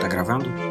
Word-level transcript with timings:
Tá 0.00 0.08
gravando? 0.08 0.63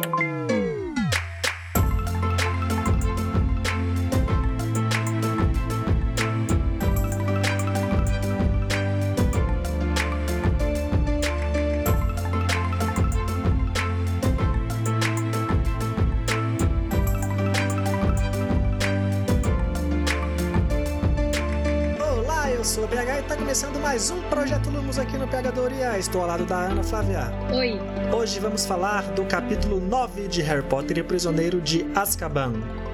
No 25.34 25.42
Pegadoria. 25.42 25.98
Estou 25.98 26.20
ao 26.20 26.28
lado 26.28 26.46
da 26.46 26.66
Ana 26.66 26.84
Flávia. 26.84 27.22
Oi. 27.52 27.72
Hoje 28.16 28.38
vamos 28.38 28.64
falar 28.64 29.02
do 29.14 29.24
capítulo 29.24 29.80
9 29.80 30.28
de 30.28 30.40
Harry 30.42 30.62
Potter 30.62 30.98
e 30.98 31.00
o 31.00 31.04
Prisioneiro 31.04 31.60
de 31.60 31.84
Azkaban, 31.92 32.52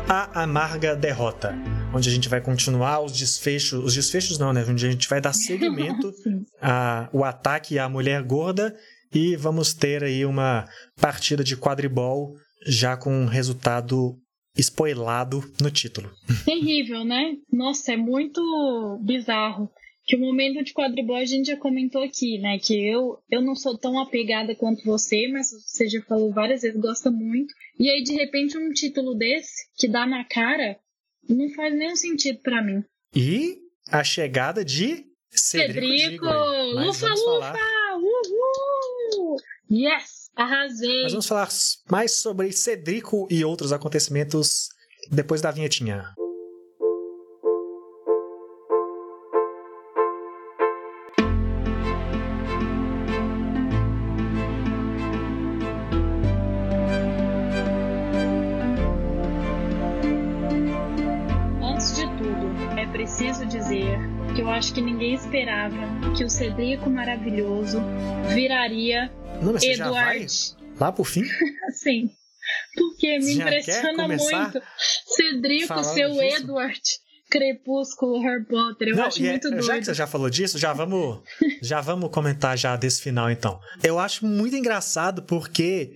A 0.08 0.44
Amarga 0.44 0.96
Derrota, 0.96 1.54
onde 1.94 2.08
a 2.08 2.12
gente 2.12 2.30
vai 2.30 2.40
continuar 2.40 3.00
os 3.00 3.12
desfechos, 3.12 3.84
os 3.84 3.94
desfechos 3.94 4.38
não, 4.38 4.54
né? 4.54 4.64
Onde 4.66 4.86
a 4.86 4.90
gente 4.90 5.06
vai 5.06 5.20
dar 5.20 5.34
seguimento 5.34 6.14
ao 7.12 7.24
ataque 7.24 7.78
à 7.78 7.90
mulher 7.90 8.22
gorda 8.22 8.74
e 9.12 9.36
vamos 9.36 9.74
ter 9.74 10.02
aí 10.02 10.24
uma 10.24 10.64
partida 10.98 11.44
de 11.44 11.58
quadribol 11.58 12.36
já 12.66 12.96
com 12.96 13.12
um 13.12 13.26
resultado 13.26 14.16
spoilado 14.56 15.44
no 15.60 15.70
título. 15.70 16.10
Terrível, 16.46 17.04
né? 17.04 17.34
Nossa, 17.52 17.92
é 17.92 17.98
muito 17.98 18.40
bizarro. 19.04 19.70
Que 20.10 20.16
o 20.16 20.18
momento 20.18 20.64
de 20.64 20.74
quadribol 20.74 21.14
a 21.14 21.24
gente 21.24 21.46
já 21.46 21.56
comentou 21.56 22.02
aqui, 22.02 22.36
né? 22.38 22.58
Que 22.58 22.74
eu, 22.84 23.22
eu 23.30 23.40
não 23.40 23.54
sou 23.54 23.78
tão 23.78 23.96
apegada 23.96 24.56
quanto 24.56 24.84
você, 24.84 25.28
mas 25.28 25.52
você 25.52 25.86
já 25.86 26.02
falou 26.02 26.32
várias 26.32 26.62
vezes, 26.62 26.80
gosta 26.80 27.12
muito. 27.12 27.54
E 27.78 27.88
aí, 27.88 28.02
de 28.02 28.14
repente, 28.14 28.58
um 28.58 28.72
título 28.72 29.14
desse, 29.14 29.68
que 29.76 29.86
dá 29.86 30.04
na 30.04 30.24
cara, 30.24 30.76
não 31.28 31.48
faz 31.50 31.72
nenhum 31.72 31.94
sentido 31.94 32.40
pra 32.40 32.60
mim. 32.60 32.82
E 33.14 33.58
a 33.88 34.02
chegada 34.02 34.64
de 34.64 35.06
Cedrico, 35.30 35.86
Cedrico! 35.86 36.26
Mas 36.26 36.86
Lufa, 36.86 37.08
lufa! 37.08 37.58
Uhul! 37.96 39.36
Yes! 39.70 40.28
Arrasei! 40.34 41.02
Nós 41.04 41.12
vamos 41.12 41.28
falar 41.28 41.48
mais 41.88 42.16
sobre 42.16 42.50
Cedrico 42.50 43.28
e 43.30 43.44
outros 43.44 43.72
acontecimentos 43.72 44.70
depois 45.08 45.40
da 45.40 45.52
vinhetinha. 45.52 46.12
Acho 64.60 64.74
que 64.74 64.82
ninguém 64.82 65.14
esperava 65.14 65.74
que 66.14 66.22
o 66.22 66.28
Cedrico 66.28 66.90
maravilhoso 66.90 67.78
viraria 68.34 69.10
Não, 69.40 69.54
mas 69.54 70.54
lá 70.78 70.92
pro 70.92 71.02
fim? 71.02 71.22
Assim. 71.68 72.10
Porque 72.74 73.18
me 73.20 73.32
Já 73.36 73.44
impressiona 73.44 74.06
muito. 74.06 74.62
Cedrico, 75.06 75.82
seu 75.82 76.10
disso? 76.10 76.22
Edward, 76.42 76.80
Crepúsculo, 77.30 78.20
Harry 78.20 78.44
Potter. 78.44 78.88
Eu 78.88 78.96
Não, 78.96 79.04
acho 79.04 79.24
é- 79.24 79.30
muito 79.30 79.48
já 79.48 79.56
que 79.56 79.66
doido. 79.66 79.84
você 79.86 79.94
já 79.94 80.06
falou 80.06 80.28
disso, 80.28 80.58
já 80.58 80.74
vamos, 80.74 81.22
já 81.62 81.80
vamos 81.80 82.10
comentar 82.10 82.58
já 82.58 82.76
desse 82.76 83.00
final 83.00 83.30
então. 83.30 83.58
Eu 83.82 83.98
acho 83.98 84.26
muito 84.26 84.54
engraçado 84.54 85.22
porque 85.22 85.90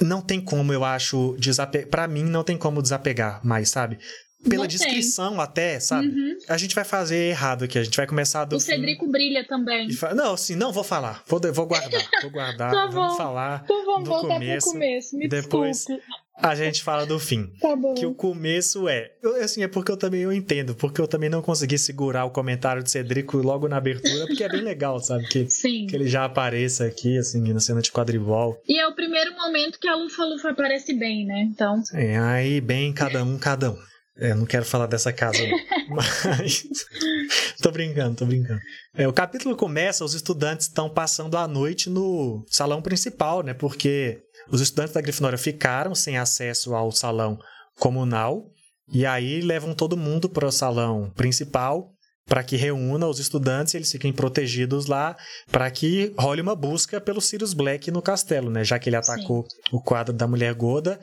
não 0.00 0.22
tem 0.22 0.40
como, 0.40 0.72
eu 0.72 0.84
acho, 0.86 1.36
desapegar. 1.38 1.88
Pra 1.90 2.08
mim, 2.08 2.24
não 2.24 2.42
tem 2.44 2.56
como 2.56 2.80
desapegar 2.80 3.44
mais, 3.44 3.68
sabe? 3.68 3.98
Pela 4.42 4.62
Não 4.62 4.68
tem. 4.68 4.78
descrição 4.78 5.38
até, 5.40 5.78
sabe? 5.78 6.08
Uhum. 6.08 6.36
A 6.48 6.56
gente 6.56 6.74
vai 6.74 6.84
fazer 6.84 7.28
errado 7.28 7.64
aqui, 7.64 7.78
a 7.78 7.82
gente 7.82 7.96
vai 7.96 8.06
começar 8.06 8.44
do 8.46 8.56
O 8.56 8.60
fim 8.60 8.66
Cedrico 8.72 9.06
brilha 9.06 9.46
também. 9.46 9.92
fa- 9.92 10.14
Não, 10.14 10.32
assim, 10.34 10.54
não 10.56 10.72
vou 10.72 10.82
falar. 10.82 11.22
Vou, 11.26 11.38
vou 11.52 11.66
guardar, 11.66 12.00
vou 12.22 12.30
guardar. 12.30 12.70
Tá 12.72 12.86
vamos 12.86 13.12
bom. 13.12 13.16
falar. 13.18 13.60
Então 13.64 13.84
vamos 13.84 14.04
do 14.04 14.10
voltar 14.10 14.34
começo, 14.34 14.66
pro 14.70 14.72
começo. 14.72 15.16
Me 15.16 15.28
depois- 15.28 15.76
desculpe. 15.78 16.02
A 16.42 16.54
gente 16.54 16.82
fala 16.82 17.04
do 17.04 17.18
fim. 17.20 17.48
Tá 17.60 17.76
bom. 17.76 17.92
Que 17.92 18.06
o 18.06 18.14
começo 18.14 18.88
é. 18.88 19.10
eu- 19.22 19.44
Assim, 19.44 19.62
é 19.62 19.68
porque 19.68 19.92
eu 19.92 19.96
também 19.98 20.22
eu 20.22 20.32
entendo, 20.32 20.74
porque 20.74 20.98
eu 20.98 21.06
também 21.06 21.28
não 21.28 21.42
consegui 21.42 21.76
segurar 21.76 22.24
o 22.24 22.30
comentário 22.30 22.82
de 22.82 22.90
Cedrico 22.90 23.36
logo 23.36 23.68
na 23.68 23.76
abertura, 23.76 24.26
porque 24.26 24.42
é 24.42 24.48
bem 24.48 24.62
legal, 24.62 24.98
sabe? 25.00 25.28
Que, 25.28 25.50
Sim. 25.50 25.86
que 25.86 25.94
ele 25.94 26.08
já 26.08 26.24
apareça 26.24 26.86
aqui, 26.86 27.18
assim, 27.18 27.42
na 27.52 27.60
cena 27.60 27.82
de 27.82 27.92
quadribol. 27.92 28.56
E 28.66 28.78
é 28.80 28.86
o 28.86 28.94
primeiro 28.94 29.34
momento 29.36 29.78
que 29.78 29.86
a 29.86 29.94
Lufa 29.94 30.24
Lufa 30.24 30.48
aparece 30.48 30.94
bem, 30.94 31.26
né? 31.26 31.42
Então. 31.52 31.82
É, 31.92 32.16
aí, 32.18 32.58
bem, 32.58 32.90
cada 32.94 33.22
um, 33.22 33.36
cada 33.36 33.72
um. 33.72 33.89
É, 34.20 34.34
não 34.34 34.44
quero 34.44 34.66
falar 34.66 34.86
dessa 34.86 35.12
casa. 35.12 35.38
Mas. 35.88 36.64
tô 37.62 37.70
brincando, 37.70 38.16
tô 38.16 38.26
brincando. 38.26 38.60
É, 38.94 39.08
o 39.08 39.12
capítulo 39.12 39.56
começa, 39.56 40.04
os 40.04 40.12
estudantes 40.12 40.66
estão 40.66 40.90
passando 40.90 41.38
a 41.38 41.48
noite 41.48 41.88
no 41.88 42.44
salão 42.48 42.82
principal, 42.82 43.42
né? 43.42 43.54
Porque 43.54 44.20
os 44.50 44.60
estudantes 44.60 44.92
da 44.92 45.00
Grifinória 45.00 45.38
ficaram 45.38 45.94
sem 45.94 46.18
acesso 46.18 46.74
ao 46.74 46.92
salão 46.92 47.38
comunal. 47.78 48.44
E 48.92 49.06
aí 49.06 49.40
levam 49.40 49.72
todo 49.72 49.96
mundo 49.96 50.28
para 50.28 50.46
o 50.46 50.52
salão 50.52 51.10
principal 51.16 51.90
para 52.30 52.44
que 52.44 52.56
reúna 52.56 53.08
os 53.08 53.18
estudantes 53.18 53.74
e 53.74 53.78
eles 53.78 53.90
fiquem 53.90 54.12
protegidos 54.12 54.86
lá 54.86 55.16
para 55.50 55.68
que 55.68 56.14
role 56.16 56.40
uma 56.40 56.54
busca 56.54 57.00
pelo 57.00 57.20
Sirius 57.20 57.52
Black 57.52 57.90
no 57.90 58.00
castelo, 58.00 58.50
né? 58.50 58.62
Já 58.62 58.78
que 58.78 58.88
ele 58.88 58.94
atacou 58.94 59.44
o 59.72 59.82
quadro 59.82 60.12
da 60.12 60.28
mulher 60.28 60.54
Goda, 60.54 61.00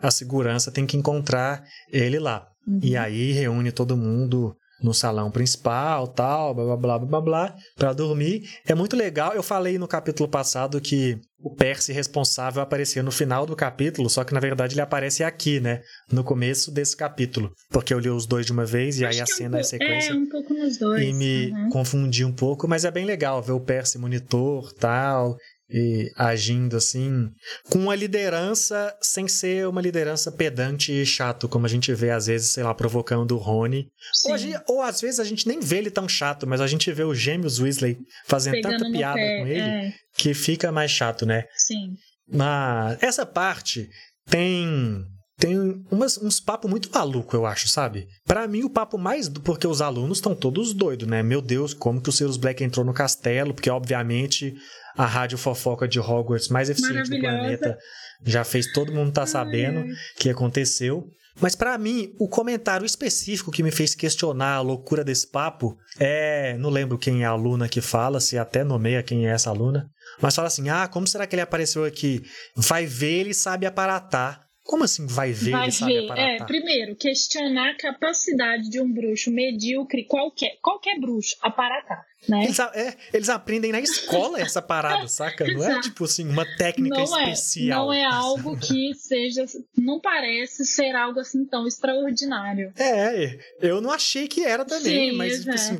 a 0.00 0.10
segurança 0.10 0.72
tem 0.72 0.86
que 0.86 0.96
encontrar 0.96 1.62
ele 1.92 2.18
lá. 2.18 2.48
Uhum. 2.70 2.80
E 2.82 2.96
aí 2.96 3.32
reúne 3.32 3.72
todo 3.72 3.96
mundo 3.96 4.54
no 4.82 4.94
salão 4.94 5.30
principal, 5.30 6.08
tal, 6.08 6.54
blá 6.54 6.64
blá 6.64 6.76
blá 6.76 6.98
blá 6.98 7.20
blá, 7.20 7.54
para 7.76 7.92
dormir. 7.92 8.48
É 8.66 8.74
muito 8.74 8.96
legal. 8.96 9.34
Eu 9.34 9.42
falei 9.42 9.78
no 9.78 9.86
capítulo 9.86 10.26
passado 10.26 10.80
que 10.80 11.18
o 11.38 11.54
Percy 11.54 11.92
responsável 11.92 12.62
aparecia 12.62 13.02
no 13.02 13.10
final 13.12 13.44
do 13.44 13.54
capítulo, 13.54 14.08
só 14.08 14.24
que 14.24 14.32
na 14.32 14.40
verdade 14.40 14.72
ele 14.74 14.80
aparece 14.80 15.22
aqui, 15.22 15.60
né? 15.60 15.82
No 16.10 16.24
começo 16.24 16.70
desse 16.72 16.96
capítulo. 16.96 17.52
Porque 17.70 17.92
eu 17.92 17.98
li 17.98 18.08
os 18.08 18.24
dois 18.24 18.46
de 18.46 18.52
uma 18.52 18.64
vez 18.64 18.98
e 18.98 19.04
aí 19.04 19.20
Acho 19.20 19.22
a 19.22 19.24
que 19.26 19.30
é 19.30 19.34
um 19.34 19.36
cena 19.36 19.58
é 19.58 19.62
sequência 19.62 20.12
É, 20.12 20.16
um 20.16 20.28
pouco 20.30 20.54
nos 20.54 20.78
dois. 20.78 21.02
e 21.02 21.12
me 21.12 21.50
Uhum. 21.52 21.68
confundi 21.70 22.24
um 22.24 22.32
pouco, 22.32 22.66
mas 22.66 22.86
é 22.86 22.90
bem 22.90 23.04
legal 23.04 23.42
ver 23.42 23.52
o 23.52 23.60
Percy 23.60 23.98
monitor 23.98 24.72
tal 24.74 25.36
e 25.70 26.10
agindo 26.16 26.76
assim 26.76 27.28
com 27.70 27.78
uma 27.78 27.94
liderança 27.94 28.94
sem 29.00 29.28
ser 29.28 29.68
uma 29.68 29.80
liderança 29.80 30.32
pedante 30.32 30.92
e 30.92 31.06
chato 31.06 31.48
como 31.48 31.66
a 31.66 31.68
gente 31.68 31.92
vê 31.94 32.10
às 32.10 32.26
vezes 32.26 32.52
sei 32.52 32.62
lá 32.64 32.74
provocando 32.74 33.32
o 33.32 33.38
Rony. 33.38 33.86
Hoje, 34.28 34.52
ou 34.68 34.82
às 34.82 35.00
vezes 35.00 35.20
a 35.20 35.24
gente 35.24 35.46
nem 35.46 35.60
vê 35.60 35.78
ele 35.78 35.90
tão 35.90 36.08
chato 36.08 36.46
mas 36.46 36.60
a 36.60 36.66
gente 36.66 36.92
vê 36.92 37.04
os 37.04 37.18
gêmeos 37.18 37.60
Weasley 37.60 37.98
fazendo 38.26 38.54
Pegando 38.54 38.78
tanta 38.78 38.90
piada 38.90 39.16
pé, 39.16 39.40
com 39.40 39.46
ele 39.46 39.60
É, 39.60 39.92
que 40.16 40.34
fica 40.34 40.72
mais 40.72 40.90
chato 40.90 41.24
né 41.24 41.44
sim. 41.56 41.94
mas 42.28 43.02
essa 43.02 43.24
parte 43.24 43.88
tem 44.28 45.04
tem 45.40 45.84
umas, 45.90 46.18
uns 46.18 46.38
papos 46.38 46.70
muito 46.70 46.90
maluco, 46.92 47.34
eu 47.34 47.46
acho, 47.46 47.66
sabe? 47.66 48.06
Pra 48.26 48.46
mim, 48.46 48.62
o 48.62 48.70
papo 48.70 48.98
mais. 48.98 49.26
Porque 49.28 49.66
os 49.66 49.80
alunos 49.80 50.18
estão 50.18 50.34
todos 50.34 50.74
doidos, 50.74 51.08
né? 51.08 51.22
Meu 51.22 51.40
Deus, 51.40 51.72
como 51.72 52.00
que 52.00 52.10
o 52.10 52.12
Sirius 52.12 52.36
Black 52.36 52.62
entrou 52.62 52.84
no 52.84 52.92
castelo? 52.92 53.54
Porque, 53.54 53.70
obviamente, 53.70 54.54
a 54.96 55.06
rádio 55.06 55.38
fofoca 55.38 55.88
de 55.88 55.98
Hogwarts 55.98 56.48
mais 56.48 56.68
eficiente 56.68 57.08
do 57.08 57.18
planeta 57.18 57.78
já 58.22 58.44
fez 58.44 58.70
todo 58.70 58.92
mundo 58.92 59.12
tá 59.12 59.24
sabendo 59.24 59.82
que 60.18 60.28
aconteceu. 60.28 61.08
Mas 61.40 61.56
pra 61.56 61.78
mim, 61.78 62.12
o 62.18 62.28
comentário 62.28 62.84
específico 62.84 63.50
que 63.50 63.62
me 63.62 63.70
fez 63.70 63.94
questionar 63.94 64.56
a 64.56 64.60
loucura 64.60 65.02
desse 65.02 65.30
papo 65.30 65.74
é. 65.98 66.54
Não 66.58 66.68
lembro 66.68 66.98
quem 66.98 67.22
é 67.22 67.26
a 67.26 67.30
aluna 67.30 67.66
que 67.66 67.80
fala, 67.80 68.20
se 68.20 68.36
até 68.36 68.62
nomeia 68.62 69.02
quem 69.02 69.26
é 69.26 69.30
essa 69.30 69.48
aluna. 69.48 69.88
Mas 70.20 70.34
fala 70.34 70.48
assim: 70.48 70.68
ah, 70.68 70.86
como 70.86 71.06
será 71.06 71.26
que 71.26 71.34
ele 71.34 71.40
apareceu 71.40 71.82
aqui? 71.82 72.22
Vai 72.54 72.84
ver, 72.84 73.20
ele 73.20 73.32
sabe 73.32 73.64
aparatar. 73.64 74.49
Como 74.70 74.84
assim 74.84 75.04
vai 75.04 75.32
ver, 75.32 75.50
Vai 75.50 75.64
ele 75.64 75.72
sabe 75.72 75.92
ver. 75.92 76.16
É, 76.16 76.44
primeiro, 76.44 76.94
questionar 76.94 77.70
a 77.70 77.76
capacidade 77.76 78.70
de 78.70 78.80
um 78.80 78.88
bruxo 78.88 79.28
medíocre, 79.28 80.04
qualquer, 80.04 80.58
qualquer 80.62 80.96
bruxo, 81.00 81.36
aparatar, 81.42 82.06
né? 82.28 82.44
Eles, 82.44 82.58
é, 82.58 82.96
eles 83.12 83.28
aprendem 83.28 83.72
na 83.72 83.80
escola 83.80 84.40
essa 84.40 84.60
parada, 84.60 85.06
saca? 85.08 85.46
Não 85.52 85.64
é 85.64 85.80
tipo 85.80 86.04
assim, 86.04 86.28
uma 86.28 86.44
técnica 86.56 86.96
Não 86.96 87.18
é, 87.18 87.32
especial. 87.32 87.86
não 87.86 87.92
é 87.92 88.04
algo 88.04 88.56
que 88.58 88.94
seja, 88.94 89.44
não 89.76 90.00
parece 90.00 90.64
ser 90.64 90.94
algo 90.94 91.20
assim 91.20 91.44
tão 91.44 91.66
extraordinário. 91.66 92.72
É, 92.76 93.38
eu 93.60 93.80
não 93.80 93.90
achei 93.90 94.28
que 94.28 94.44
era 94.44 94.64
também, 94.64 95.10
Sim, 95.10 95.16
mas 95.16 95.38
tipo 95.40 95.50
assim, 95.54 95.78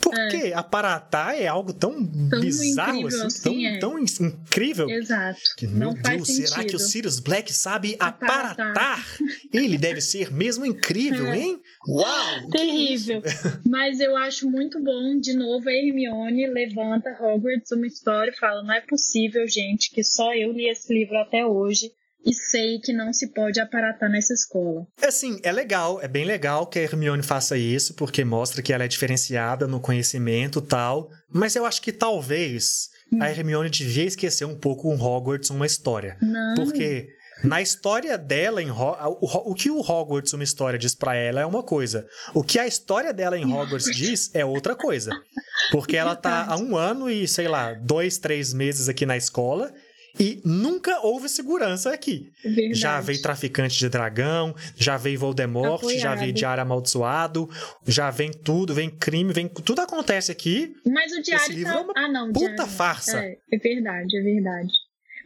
por 0.00 0.14
É. 0.18 0.28
quê? 0.28 0.52
Aparatar 0.54 1.34
é 1.34 1.46
algo 1.46 1.72
tão, 1.72 1.92
Tão 2.28 2.40
bizarro 2.40 2.98
incrível 2.98 3.26
assim, 3.26 3.26
assim, 3.26 3.42
tão, 3.42 3.66
é. 3.66 3.78
tão 3.78 3.98
in- 3.98 4.04
incrível. 4.46 4.88
Exato. 4.90 5.40
Que, 5.56 5.66
meu 5.66 5.88
Não 5.88 5.94
Deus, 5.94 6.26
será 6.28 6.48
sentido. 6.48 6.66
que 6.70 6.76
o 6.76 6.78
Sirius 6.78 7.20
Black 7.20 7.52
sabe 7.52 7.96
Aparatar. 7.98 8.70
aparatar? 8.70 9.06
Ele 9.52 9.78
deve 9.78 10.00
ser 10.00 10.32
mesmo 10.32 10.64
incrível, 10.66 11.26
É. 11.26 11.38
hein? 11.38 11.60
Uau! 11.88 12.50
Terrível. 12.50 13.22
Mas 13.68 14.00
eu 14.00 14.16
acho 14.16 14.48
muito 14.50 14.82
bom, 14.82 15.18
de 15.20 15.34
novo, 15.34 15.68
a 15.68 15.72
Hermione 15.76 16.46
levanta 16.46 17.10
Hogwarts 17.10 17.72
uma 17.72 17.86
história 17.86 18.30
e 18.30 18.36
fala: 18.36 18.62
não 18.62 18.74
é 18.74 18.80
possível, 18.80 19.46
gente, 19.46 19.90
que 19.90 20.02
só 20.02 20.34
eu 20.34 20.52
li 20.52 20.68
esse 20.68 20.92
livro 20.92 21.16
até 21.18 21.44
hoje 21.44 21.92
e 22.26 22.34
sei 22.34 22.80
que 22.80 22.92
não 22.92 23.12
se 23.12 23.28
pode 23.28 23.60
aparatar 23.60 24.10
nessa 24.10 24.34
escola. 24.34 24.84
Assim, 25.00 25.38
é 25.44 25.52
legal, 25.52 26.02
é 26.02 26.08
bem 26.08 26.24
legal 26.24 26.66
que 26.66 26.76
a 26.76 26.82
Hermione 26.82 27.22
faça 27.22 27.56
isso, 27.56 27.94
porque 27.94 28.24
mostra 28.24 28.60
que 28.60 28.72
ela 28.72 28.82
é 28.82 28.88
diferenciada 28.88 29.68
no 29.68 29.78
conhecimento 29.78 30.60
tal. 30.60 31.08
Mas 31.30 31.54
eu 31.54 31.64
acho 31.64 31.80
que 31.80 31.92
talvez 31.92 32.88
hum. 33.12 33.22
a 33.22 33.30
Hermione 33.30 33.70
devia 33.70 34.04
esquecer 34.04 34.44
um 34.44 34.58
pouco 34.58 34.92
um 34.92 35.00
Hogwarts, 35.00 35.50
uma 35.50 35.66
história. 35.66 36.18
Não. 36.20 36.56
Porque 36.56 37.08
na 37.44 37.60
história 37.60 38.16
dela 38.16 38.62
em 38.62 38.70
Ho 38.70 38.96
o, 39.20 39.50
o, 39.52 39.54
que 39.54 39.70
o 39.70 39.80
Hogwarts 39.80 40.32
uma 40.32 40.44
história 40.44 40.78
diz 40.78 40.94
para 40.94 41.14
ela 41.14 41.40
é 41.40 41.46
uma 41.46 41.62
coisa. 41.62 42.06
O 42.34 42.42
que 42.42 42.58
a 42.58 42.66
história 42.66 43.12
dela 43.12 43.38
em 43.38 43.44
Hogwarts 43.44 43.90
diz 43.94 44.34
é 44.34 44.44
outra 44.44 44.74
coisa. 44.74 45.10
Porque 45.70 45.96
ela 45.96 46.16
tá 46.16 46.46
há 46.46 46.56
um 46.56 46.76
ano 46.76 47.10
e, 47.10 47.26
sei 47.28 47.48
lá, 47.48 47.74
dois, 47.74 48.18
três 48.18 48.52
meses 48.54 48.88
aqui 48.88 49.04
na 49.04 49.16
escola 49.16 49.72
e 50.18 50.40
nunca 50.44 51.00
houve 51.00 51.28
segurança 51.28 51.92
aqui. 51.92 52.30
Verdade. 52.42 52.74
Já 52.74 53.00
veio 53.00 53.20
traficante 53.20 53.78
de 53.78 53.88
dragão, 53.88 54.54
já 54.76 54.96
veio 54.96 55.18
Voldemort, 55.18 55.80
Apoiado. 55.80 56.00
já 56.00 56.14
veio 56.14 56.32
diário 56.32 56.62
amaldiçoado, 56.62 57.48
já 57.86 58.10
vem 58.10 58.30
tudo, 58.30 58.74
vem 58.74 58.90
crime, 58.90 59.32
vem 59.32 59.48
tudo 59.48 59.80
acontece 59.80 60.32
aqui. 60.32 60.74
Mas 60.86 61.12
o 61.12 61.22
diário 61.22 61.44
Esse 61.44 61.52
livro 61.52 61.72
tá... 61.72 61.78
é 61.78 61.82
uma 61.82 61.92
ah, 61.96 62.08
não, 62.08 62.32
puta 62.32 62.54
diário... 62.54 62.72
farsa. 62.72 63.18
É, 63.18 63.36
é 63.52 63.58
verdade, 63.58 64.16
é 64.16 64.22
verdade. 64.22 64.72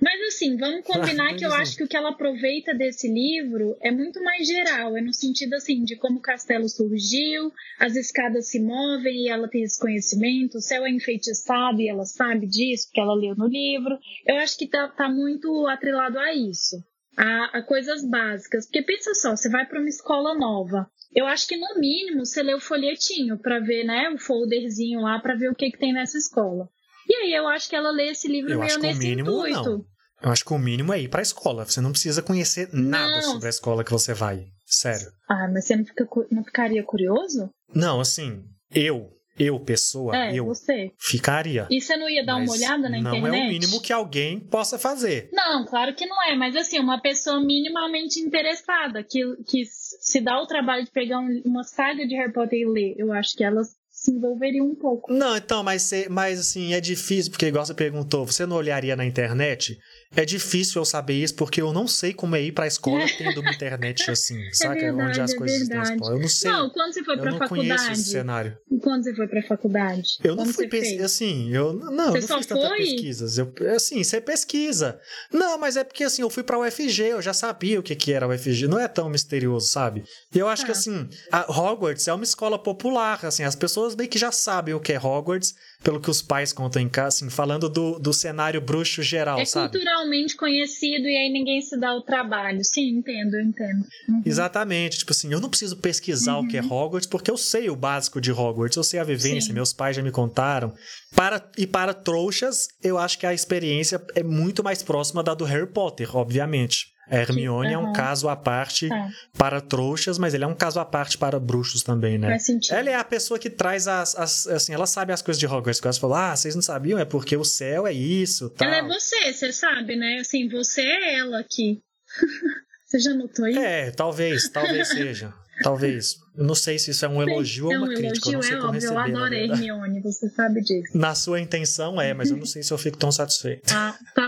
Mas 0.00 0.18
assim, 0.28 0.56
vamos 0.56 0.82
combinar 0.82 1.36
que 1.36 1.44
eu 1.44 1.52
acho 1.52 1.76
que 1.76 1.84
o 1.84 1.88
que 1.88 1.96
ela 1.96 2.10
aproveita 2.10 2.74
desse 2.74 3.06
livro 3.06 3.76
é 3.82 3.90
muito 3.90 4.22
mais 4.22 4.46
geral, 4.46 4.96
é 4.96 5.00
no 5.02 5.12
sentido 5.12 5.54
assim 5.54 5.84
de 5.84 5.94
como 5.96 6.18
o 6.18 6.22
castelo 6.22 6.66
surgiu, 6.68 7.52
as 7.78 7.94
escadas 7.96 8.48
se 8.48 8.58
movem 8.58 9.26
e 9.26 9.28
ela 9.28 9.46
tem 9.46 9.62
esse 9.62 9.78
conhecimento, 9.78 10.56
o 10.56 10.62
céu 10.62 10.86
é 10.86 10.90
enfeitiçado 10.90 11.82
e 11.82 11.88
ela 11.88 12.06
sabe 12.06 12.46
disso, 12.46 12.86
porque 12.86 13.00
ela 13.00 13.14
leu 13.14 13.34
no 13.36 13.46
livro. 13.46 13.98
Eu 14.26 14.36
acho 14.36 14.56
que 14.56 14.66
tá, 14.66 14.88
tá 14.88 15.06
muito 15.06 15.66
atrelado 15.66 16.18
a 16.18 16.34
isso, 16.34 16.82
a, 17.16 17.58
a 17.58 17.62
coisas 17.62 18.02
básicas. 18.08 18.64
Porque 18.64 18.82
pensa 18.82 19.14
só, 19.14 19.36
você 19.36 19.50
vai 19.50 19.66
para 19.66 19.80
uma 19.80 19.88
escola 19.88 20.34
nova. 20.34 20.90
Eu 21.14 21.26
acho 21.26 21.46
que 21.46 21.56
no 21.56 21.78
mínimo 21.78 22.24
você 22.24 22.42
lê 22.42 22.54
o 22.54 22.60
folhetinho 22.60 23.36
para 23.36 23.58
ver, 23.58 23.84
né, 23.84 24.08
o 24.10 24.18
folderzinho 24.18 25.00
lá 25.00 25.18
para 25.18 25.34
ver 25.34 25.50
o 25.50 25.54
que, 25.54 25.70
que 25.70 25.78
tem 25.78 25.92
nessa 25.92 26.16
escola. 26.16 26.68
E 27.08 27.14
aí 27.14 27.34
eu 27.34 27.48
acho 27.48 27.68
que 27.68 27.74
ela 27.74 27.90
lê 27.90 28.10
esse 28.10 28.28
livro 28.28 28.52
Eu 28.52 28.60
meio 28.60 28.78
nesse 28.78 28.98
mínimo 29.00 29.46
intuito. 29.46 29.70
não. 29.70 29.89
Eu 30.22 30.30
acho 30.30 30.44
que 30.44 30.52
o 30.52 30.58
mínimo 30.58 30.92
é 30.92 31.00
ir 31.00 31.08
pra 31.08 31.22
escola. 31.22 31.64
Você 31.64 31.80
não 31.80 31.92
precisa 31.92 32.22
conhecer 32.22 32.68
nada 32.72 33.16
Não. 33.16 33.22
sobre 33.22 33.46
a 33.46 33.50
escola 33.50 33.84
que 33.84 33.90
você 33.90 34.12
vai. 34.14 34.44
Sério. 34.66 35.08
Ah, 35.28 35.48
mas 35.52 35.64
você 35.64 35.76
não, 35.76 35.84
fica, 35.84 36.06
não 36.30 36.44
ficaria 36.44 36.82
curioso? 36.84 37.50
Não, 37.74 38.00
assim, 38.00 38.44
eu, 38.72 39.10
eu, 39.38 39.58
pessoa, 39.58 40.16
é, 40.16 40.34
eu 40.34 40.44
você. 40.46 40.92
ficaria. 40.98 41.66
E 41.70 41.80
você 41.80 41.96
não 41.96 42.08
ia 42.08 42.24
dar 42.24 42.36
uma 42.36 42.52
olhada 42.52 42.88
na 42.88 43.00
não 43.00 43.16
internet? 43.16 43.40
é 43.40 43.44
o 43.46 43.48
mínimo 43.48 43.80
que 43.80 43.92
alguém 43.92 44.38
possa 44.38 44.78
fazer. 44.78 45.28
Não, 45.32 45.64
claro 45.64 45.94
que 45.94 46.06
não 46.06 46.22
é, 46.24 46.36
mas 46.36 46.54
assim, 46.54 46.78
uma 46.78 47.00
pessoa 47.00 47.40
minimamente 47.40 48.20
interessada, 48.20 49.02
que, 49.02 49.20
que 49.48 49.64
se 49.64 50.20
dá 50.20 50.40
o 50.40 50.46
trabalho 50.46 50.84
de 50.84 50.90
pegar 50.90 51.18
um- 51.18 51.42
uma 51.44 51.64
saga 51.64 52.06
de 52.06 52.14
Harry 52.14 52.32
Potter 52.32 52.58
e 52.60 52.66
ler, 52.66 52.94
eu 52.96 53.12
acho 53.12 53.34
que 53.36 53.42
elas 53.42 53.74
se 54.02 54.10
envolveriam 54.12 54.66
um 54.66 54.74
pouco. 54.74 55.12
Não, 55.12 55.36
então, 55.36 55.62
mas, 55.62 55.90
mas 56.08 56.40
assim, 56.40 56.72
é 56.72 56.80
difícil, 56.80 57.30
porque 57.30 57.46
igual 57.46 57.66
você 57.66 57.74
perguntou, 57.74 58.24
você 58.24 58.46
não 58.46 58.56
olharia 58.56 58.96
na 58.96 59.04
internet? 59.04 59.76
É 60.16 60.24
difícil 60.24 60.80
eu 60.80 60.84
saber 60.84 61.14
isso, 61.14 61.34
porque 61.36 61.60
eu 61.62 61.72
não 61.72 61.86
sei 61.86 62.12
como 62.12 62.34
é 62.34 62.42
ir 62.42 62.50
pra 62.52 62.66
escola 62.66 63.04
tendo 63.18 63.40
uma 63.40 63.50
internet 63.52 64.10
assim, 64.10 64.36
saca? 64.52 64.74
verdade, 64.74 65.08
Onde 65.10 65.20
as 65.20 65.32
é 65.32 65.36
coisas 65.36 65.60
estão 65.60 65.76
verdade. 65.76 65.94
expostas. 65.94 66.16
Eu 66.16 66.22
não 66.22 66.28
sei. 66.28 66.50
Não, 66.50 66.70
quando 66.70 66.92
você 66.94 67.04
foi 67.04 67.14
eu 67.14 67.20
pra 67.20 67.30
não 67.30 67.38
conheço 67.40 67.68
faculdade? 67.68 67.92
esse 68.00 68.10
cenário. 68.10 68.56
Quando 68.82 69.04
você 69.04 69.14
foi 69.14 69.28
pra 69.28 69.42
faculdade? 69.42 70.08
Eu 70.24 70.34
não 70.34 70.46
fui 70.46 70.64
você 70.64 70.68
pes... 70.68 70.88
fez? 70.88 71.02
assim, 71.02 71.50
eu 71.54 71.72
não, 71.74 72.06
eu 72.06 72.12
Você 72.12 72.20
não 72.20 72.26
só 72.28 72.38
fiz 72.38 72.46
tantas 72.46 72.70
pesquisas. 72.70 73.38
Eu, 73.38 73.52
assim, 73.76 74.02
você 74.02 74.20
pesquisa. 74.20 74.98
Não, 75.32 75.58
mas 75.58 75.76
é 75.76 75.84
porque 75.84 76.02
assim, 76.04 76.22
eu 76.22 76.30
fui 76.30 76.42
pra 76.42 76.58
UFG, 76.58 77.02
eu 77.02 77.22
já 77.22 77.32
sabia 77.34 77.78
o 77.78 77.82
que 77.82 77.94
que 77.94 78.12
era 78.12 78.26
UFG, 78.26 78.66
não 78.66 78.78
é 78.80 78.88
tão 78.88 79.08
misterioso, 79.10 79.68
sabe? 79.68 80.02
E 80.34 80.38
eu 80.38 80.48
acho 80.48 80.62
que 80.64 80.72
Tá. 80.72 80.78
assim, 80.78 81.08
a 81.30 81.50
Hogwarts 81.52 82.08
é 82.08 82.12
uma 82.14 82.24
escola 82.24 82.58
popular, 82.58 83.24
assim, 83.26 83.42
as 83.44 83.54
pessoas 83.54 83.89
meio 83.96 84.08
que 84.08 84.18
já 84.18 84.30
sabem 84.32 84.74
o 84.74 84.80
que 84.80 84.92
é 84.92 84.98
Hogwarts, 84.98 85.54
pelo 85.82 86.00
que 86.00 86.10
os 86.10 86.20
pais 86.20 86.52
contam 86.52 86.80
em 86.82 86.88
casa, 86.88 87.16
assim, 87.18 87.30
falando 87.30 87.68
do, 87.68 87.98
do 87.98 88.12
cenário 88.12 88.60
bruxo 88.60 89.02
geral, 89.02 89.38
É 89.40 89.44
sabe? 89.44 89.70
culturalmente 89.70 90.36
conhecido 90.36 91.06
e 91.06 91.16
aí 91.16 91.30
ninguém 91.32 91.60
se 91.62 91.78
dá 91.78 91.94
o 91.94 92.02
trabalho. 92.02 92.62
Sim, 92.64 92.98
entendo, 92.98 93.38
entendo. 93.40 93.84
Uhum. 94.08 94.22
Exatamente, 94.24 94.98
tipo 94.98 95.12
assim, 95.12 95.32
eu 95.32 95.40
não 95.40 95.48
preciso 95.48 95.76
pesquisar 95.78 96.38
o 96.38 96.46
que 96.46 96.56
é 96.56 96.62
Hogwarts 96.62 97.06
porque 97.06 97.30
eu 97.30 97.36
sei 97.36 97.70
o 97.70 97.76
básico 97.76 98.20
de 98.20 98.30
Hogwarts, 98.30 98.76
eu 98.76 98.84
sei 98.84 99.00
a 99.00 99.04
vivência, 99.04 99.48
Sim. 99.48 99.54
meus 99.54 99.72
pais 99.72 99.96
já 99.96 100.02
me 100.02 100.10
contaram. 100.10 100.72
Para, 101.14 101.42
e 101.58 101.66
para 101.66 101.92
trouxas, 101.94 102.68
eu 102.82 102.98
acho 102.98 103.18
que 103.18 103.26
a 103.26 103.34
experiência 103.34 104.02
é 104.14 104.22
muito 104.22 104.62
mais 104.62 104.82
próxima 104.82 105.22
da 105.22 105.34
do 105.34 105.44
Harry 105.44 105.66
Potter, 105.66 106.14
obviamente. 106.16 106.86
A 107.10 107.16
Hermione 107.16 107.72
é 107.72 107.78
um 107.78 107.92
caso 107.92 108.28
à 108.28 108.36
parte 108.36 108.88
Tá, 108.88 109.08
para 109.36 109.60
trouxas, 109.60 110.16
mas 110.18 110.32
ele 110.32 110.44
é 110.44 110.46
um 110.46 110.54
caso 110.54 110.78
à 110.78 110.84
parte 110.84 111.18
para 111.18 111.38
bruxos 111.40 111.82
também, 111.82 112.16
né? 112.18 112.28
faz 112.28 112.44
sentido. 112.46 112.74
Ela 112.76 112.90
é 112.90 112.94
a 112.94 113.04
pessoa 113.04 113.38
que 113.38 113.50
traz 113.50 113.88
as, 113.88 114.16
as- 114.16 114.46
assim, 114.46 114.72
ela 114.72 114.86
sabe 114.86 115.12
as 115.12 115.20
coisas 115.22 115.38
de 115.40 115.46
Hogwarts, 115.46 115.80
que 115.80 115.86
ela 115.86 115.94
falou, 115.94 116.16
ah, 116.16 116.36
vocês 116.36 116.54
não 116.54 116.62
sabiam, 116.62 116.98
é 116.98 117.04
porque 117.04 117.36
o 117.36 117.44
céu 117.44 117.86
é 117.86 117.92
isso, 117.92 118.48
tal. 118.50 118.68
Ela 118.68 118.76
é 118.78 118.82
você, 118.86 119.32
você 119.32 119.52
sabe, 119.52 119.96
né? 119.96 120.18
Assim, 120.20 120.48
você 120.48 120.82
é 120.82 121.18
ela 121.18 121.40
aqui. 121.40 121.80
você 122.86 122.98
já 123.00 123.12
notou 123.14 123.46
isso? 123.46 123.58
É, 123.58 123.90
talvez, 123.90 124.48
talvez 124.48 124.88
seja. 124.94 125.32
Talvez. 125.62 126.16
Eu 126.34 126.44
não 126.44 126.54
sei 126.54 126.78
se 126.78 126.90
isso 126.90 127.04
é 127.04 127.08
um 127.08 127.20
elogio 127.22 127.66
ou 127.66 127.72
é 127.74 127.76
uma 127.76 127.86
um 127.86 127.94
crítica. 127.94 128.30
eu 128.30 128.32
elogio, 128.32 128.32
não 128.32 128.42
sei 128.42 128.56
é 128.56 128.60
como 128.60 128.68
óbvio. 128.72 128.88
Eu 128.88 128.94
receber. 128.94 129.12
na 129.12 129.18
adoro 129.18 129.24
a 129.26 129.28
verdade. 129.38 129.52
Hermione, 129.60 130.00
você 130.00 130.28
sabe 130.30 130.60
disso. 130.62 130.96
Na 130.96 131.14
sua 131.14 131.38
intenção 131.38 132.00
é, 132.00 132.14
mas 132.14 132.30
eu 132.30 132.38
não 132.38 132.46
sei 132.46 132.62
se 132.62 132.72
eu 132.72 132.78
fico 132.78 132.96
tão 132.96 133.12
satisfeito. 133.12 133.64
Ah, 133.74 133.94
tá. 134.14 134.26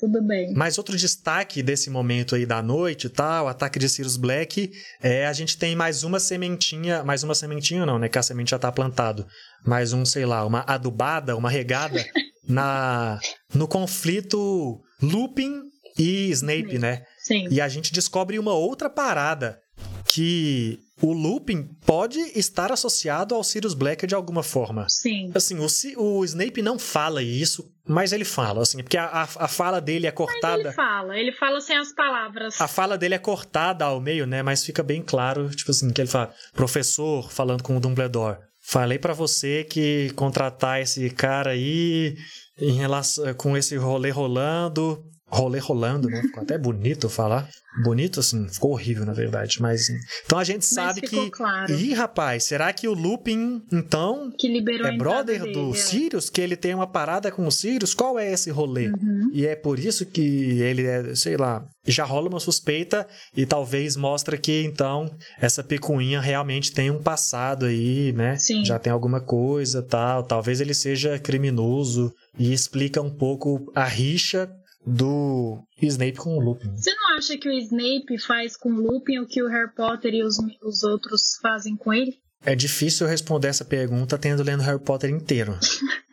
Tudo 0.00 0.22
bem. 0.22 0.54
Mas 0.54 0.78
outro 0.78 0.96
destaque 0.96 1.62
desse 1.62 1.90
momento 1.90 2.34
aí 2.34 2.46
da 2.46 2.62
noite 2.62 3.06
e 3.06 3.10
tal, 3.10 3.44
o 3.44 3.48
ataque 3.48 3.78
de 3.78 3.86
Sirius 3.86 4.16
Black, 4.16 4.72
é 5.02 5.26
a 5.26 5.32
gente 5.34 5.58
tem 5.58 5.76
mais 5.76 6.02
uma 6.02 6.18
sementinha, 6.18 7.04
mais 7.04 7.22
uma 7.22 7.34
sementinha 7.34 7.84
não, 7.84 7.98
né, 7.98 8.08
que 8.08 8.18
a 8.18 8.22
semente 8.22 8.52
já 8.52 8.58
tá 8.58 8.72
plantado, 8.72 9.26
mais 9.64 9.92
um, 9.92 10.06
sei 10.06 10.24
lá, 10.24 10.44
uma 10.46 10.64
adubada, 10.66 11.36
uma 11.36 11.50
regada 11.50 12.02
na 12.48 13.20
no 13.54 13.68
conflito 13.68 14.80
Lupin 15.02 15.60
e 15.98 16.30
Snape, 16.30 16.60
Snape. 16.60 16.78
né? 16.78 17.02
Sim. 17.18 17.46
E 17.50 17.60
a 17.60 17.68
gente 17.68 17.92
descobre 17.92 18.38
uma 18.38 18.54
outra 18.54 18.88
parada 18.88 19.60
que 20.06 20.78
o 21.02 21.12
Lupin 21.12 21.64
pode 21.86 22.18
estar 22.38 22.70
associado 22.70 23.34
ao 23.34 23.42
Sirius 23.42 23.74
Black 23.74 24.06
de 24.06 24.14
alguma 24.14 24.42
forma. 24.42 24.86
Sim. 24.88 25.30
Assim, 25.34 25.56
o, 25.58 26.02
o 26.02 26.24
Snape 26.24 26.60
não 26.62 26.78
fala 26.78 27.22
isso, 27.22 27.70
mas 27.88 28.12
ele 28.12 28.24
fala, 28.24 28.62
assim, 28.62 28.78
porque 28.82 28.96
a, 28.96 29.06
a, 29.06 29.22
a 29.22 29.48
fala 29.48 29.80
dele 29.80 30.06
é 30.06 30.08
Ele 30.10 30.16
cortada. 30.16 30.72
fala, 30.72 31.18
ele 31.18 31.32
fala 31.32 31.60
sem 31.60 31.76
as 31.76 31.92
palavras. 31.94 32.60
A 32.60 32.68
fala 32.68 32.98
dele 32.98 33.14
é 33.14 33.18
cortada 33.18 33.84
ao 33.84 34.00
meio, 34.00 34.26
né? 34.26 34.42
Mas 34.42 34.64
fica 34.64 34.82
bem 34.82 35.02
claro, 35.02 35.48
tipo 35.50 35.70
assim, 35.70 35.90
que 35.90 36.00
ele 36.00 36.08
fala, 36.08 36.32
professor, 36.52 37.30
falando 37.32 37.62
com 37.62 37.76
o 37.76 37.80
Dumbledore, 37.80 38.38
falei 38.62 38.98
pra 38.98 39.12
você 39.14 39.64
que 39.64 40.10
contratar 40.14 40.80
esse 40.80 41.08
cara 41.10 41.50
aí 41.50 42.16
em 42.58 42.72
relação 42.72 43.32
com 43.34 43.56
esse 43.56 43.76
rolê 43.76 44.10
rolando, 44.10 45.02
rolê 45.30 45.58
rolando, 45.58 46.08
né? 46.08 46.20
Ficou 46.22 46.42
até 46.42 46.58
bonito 46.58 47.08
falar. 47.08 47.48
Bonito 47.84 48.18
assim, 48.18 48.48
ficou 48.48 48.72
horrível 48.72 49.06
na 49.06 49.12
verdade, 49.12 49.62
mas 49.62 49.82
assim. 49.82 49.96
Então 50.26 50.38
a 50.38 50.44
gente 50.44 50.64
sabe 50.64 51.02
que 51.02 51.30
claro. 51.30 51.72
Ih, 51.72 51.94
rapaz, 51.94 52.42
será 52.44 52.72
que 52.72 52.88
o 52.88 52.92
Lupin 52.92 53.62
então 53.72 54.32
Que 54.36 54.48
liberou 54.48 54.88
é 54.88 54.96
brother 54.96 55.42
dele, 55.42 55.52
do 55.52 55.70
é. 55.70 55.74
Sirius, 55.74 56.28
que 56.28 56.40
ele 56.40 56.56
tem 56.56 56.74
uma 56.74 56.88
parada 56.88 57.30
com 57.30 57.46
o 57.46 57.52
Sirius? 57.52 57.94
Qual 57.94 58.18
é 58.18 58.32
esse 58.32 58.50
rolê? 58.50 58.88
Uhum. 58.88 59.30
E 59.32 59.46
é 59.46 59.54
por 59.54 59.78
isso 59.78 60.04
que 60.04 60.60
ele 60.60 60.84
é, 60.84 61.14
sei 61.14 61.36
lá, 61.36 61.64
já 61.86 62.04
rola 62.04 62.28
uma 62.28 62.40
suspeita 62.40 63.06
e 63.36 63.46
talvez 63.46 63.96
mostra 63.96 64.36
que 64.36 64.64
então 64.64 65.08
essa 65.40 65.62
picuinha 65.62 66.20
realmente 66.20 66.72
tem 66.72 66.90
um 66.90 67.00
passado 67.00 67.66
aí, 67.66 68.12
né? 68.12 68.36
Sim. 68.36 68.64
Já 68.64 68.80
tem 68.80 68.92
alguma 68.92 69.20
coisa, 69.20 69.80
tal, 69.80 70.24
talvez 70.24 70.60
ele 70.60 70.74
seja 70.74 71.20
criminoso 71.20 72.12
e 72.36 72.52
explica 72.52 73.00
um 73.00 73.10
pouco 73.10 73.70
a 73.76 73.84
rixa 73.84 74.50
do 74.86 75.62
Snape 75.80 76.16
com 76.16 76.36
o 76.36 76.40
Lupin. 76.40 76.74
Você 76.76 76.94
não 76.94 77.16
acha 77.16 77.36
que 77.36 77.48
o 77.48 77.52
Snape 77.52 78.18
faz 78.18 78.56
com 78.56 78.70
o 78.70 78.80
Lupin 78.80 79.18
o 79.18 79.26
que 79.26 79.42
o 79.42 79.48
Harry 79.48 79.72
Potter 79.74 80.14
e 80.14 80.22
os, 80.22 80.36
os 80.62 80.82
outros 80.82 81.38
fazem 81.42 81.76
com 81.76 81.92
ele? 81.92 82.18
É 82.42 82.54
difícil 82.54 83.06
responder 83.06 83.48
essa 83.48 83.64
pergunta 83.64 84.16
tendo 84.16 84.42
lendo 84.42 84.62
Harry 84.62 84.82
Potter 84.82 85.10
inteiro. 85.10 85.58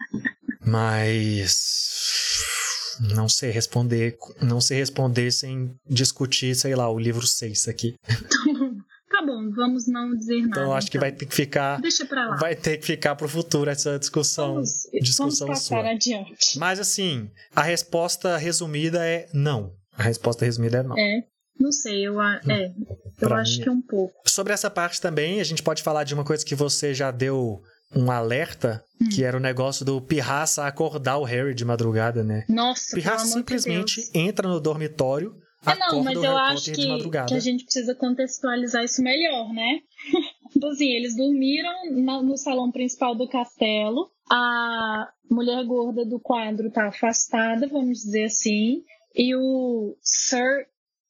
Mas 0.65 1.77
não 2.99 3.29
sei 3.29 3.51
responder, 3.51 4.17
não 4.41 4.59
sei 4.59 4.79
responder 4.79 5.31
sem 5.31 5.73
discutir, 5.89 6.55
sei 6.55 6.75
lá, 6.75 6.89
o 6.89 6.99
livro 6.99 7.25
6 7.25 7.67
aqui. 7.67 7.95
Bom, 9.37 9.51
vamos 9.51 9.87
não 9.87 10.15
dizer 10.15 10.41
nada. 10.41 10.61
Então 10.61 10.73
acho 10.73 10.89
que 10.89 10.97
vai 10.97 11.11
ter 11.11 11.25
que 11.25 11.35
ficar 11.35 11.79
Deixa 11.81 12.05
pra 12.05 12.27
lá. 12.29 12.35
vai 12.37 12.55
ter 12.55 12.77
que 12.77 12.85
ficar 12.85 13.15
pro 13.15 13.27
futuro 13.29 13.69
essa 13.69 13.97
discussão, 13.99 14.55
vamos, 14.55 14.87
discussão 15.01 15.25
vamos 15.29 15.39
passar 15.39 15.81
sua. 15.81 15.91
adiante. 15.91 16.57
Mas 16.57 16.79
assim, 16.79 17.29
a 17.55 17.61
resposta 17.61 18.35
resumida 18.37 19.05
é 19.05 19.27
não. 19.33 19.73
A 19.97 20.03
resposta 20.03 20.45
resumida 20.45 20.77
é 20.79 20.83
não. 20.83 20.97
É. 20.97 21.23
Não 21.59 21.71
sei, 21.71 22.05
eu, 22.07 22.19
a- 22.19 22.39
é, 22.47 22.67
eu 23.19 23.27
Pra 23.27 23.41
acho 23.41 23.57
mim- 23.57 23.63
que 23.63 23.69
é 23.69 23.71
um 23.71 23.81
pouco. 23.81 24.13
Sobre 24.27 24.53
essa 24.53 24.69
parte 24.69 25.01
também, 25.01 25.39
a 25.39 25.43
gente 25.43 25.63
pode 25.63 25.81
falar 25.81 26.03
de 26.03 26.13
uma 26.13 26.23
coisa 26.23 26.45
que 26.45 26.53
você 26.53 26.93
já 26.93 27.09
deu 27.09 27.61
um 27.95 28.11
alerta, 28.11 28.83
Hum. 29.01 29.09
que 29.09 29.23
era 29.23 29.35
o 29.35 29.39
negócio 29.39 29.83
do 29.85 29.99
Pirraça 29.99 30.65
acordar 30.67 31.17
o 31.17 31.23
Harry 31.23 31.55
de 31.55 31.65
madrugada, 31.65 32.23
né? 32.23 32.43
Nossa, 32.47 32.95
Pirraça 32.95 33.25
de 33.25 33.31
simplesmente 33.31 33.95
Deus. 34.01 34.11
entra 34.13 34.47
no 34.47 34.59
dormitório, 34.59 35.35
É, 35.65 35.75
não, 35.75 36.03
mas 36.03 36.21
eu 36.21 36.37
acho 36.37 36.65
de 36.65 36.71
que, 36.73 37.09
que 37.27 37.33
a 37.33 37.39
gente 37.39 37.63
precisa 37.63 37.95
contextualizar 37.95 38.83
isso 38.83 39.01
melhor, 39.01 39.51
né? 39.53 39.81
Tipo 40.51 40.67
assim, 40.67 40.89
eles 40.91 41.15
dormiram 41.15 41.73
no 42.23 42.37
salão 42.37 42.71
principal 42.71 43.15
do 43.15 43.27
castelo. 43.27 44.09
A 44.29 45.09
mulher 45.29 45.63
gorda 45.65 46.05
do 46.05 46.19
quadro 46.19 46.71
tá 46.71 46.87
afastada, 46.87 47.67
vamos 47.67 47.99
dizer 47.99 48.25
assim. 48.25 48.83
E 49.15 49.35
o 49.35 49.97
Sir 50.01 50.67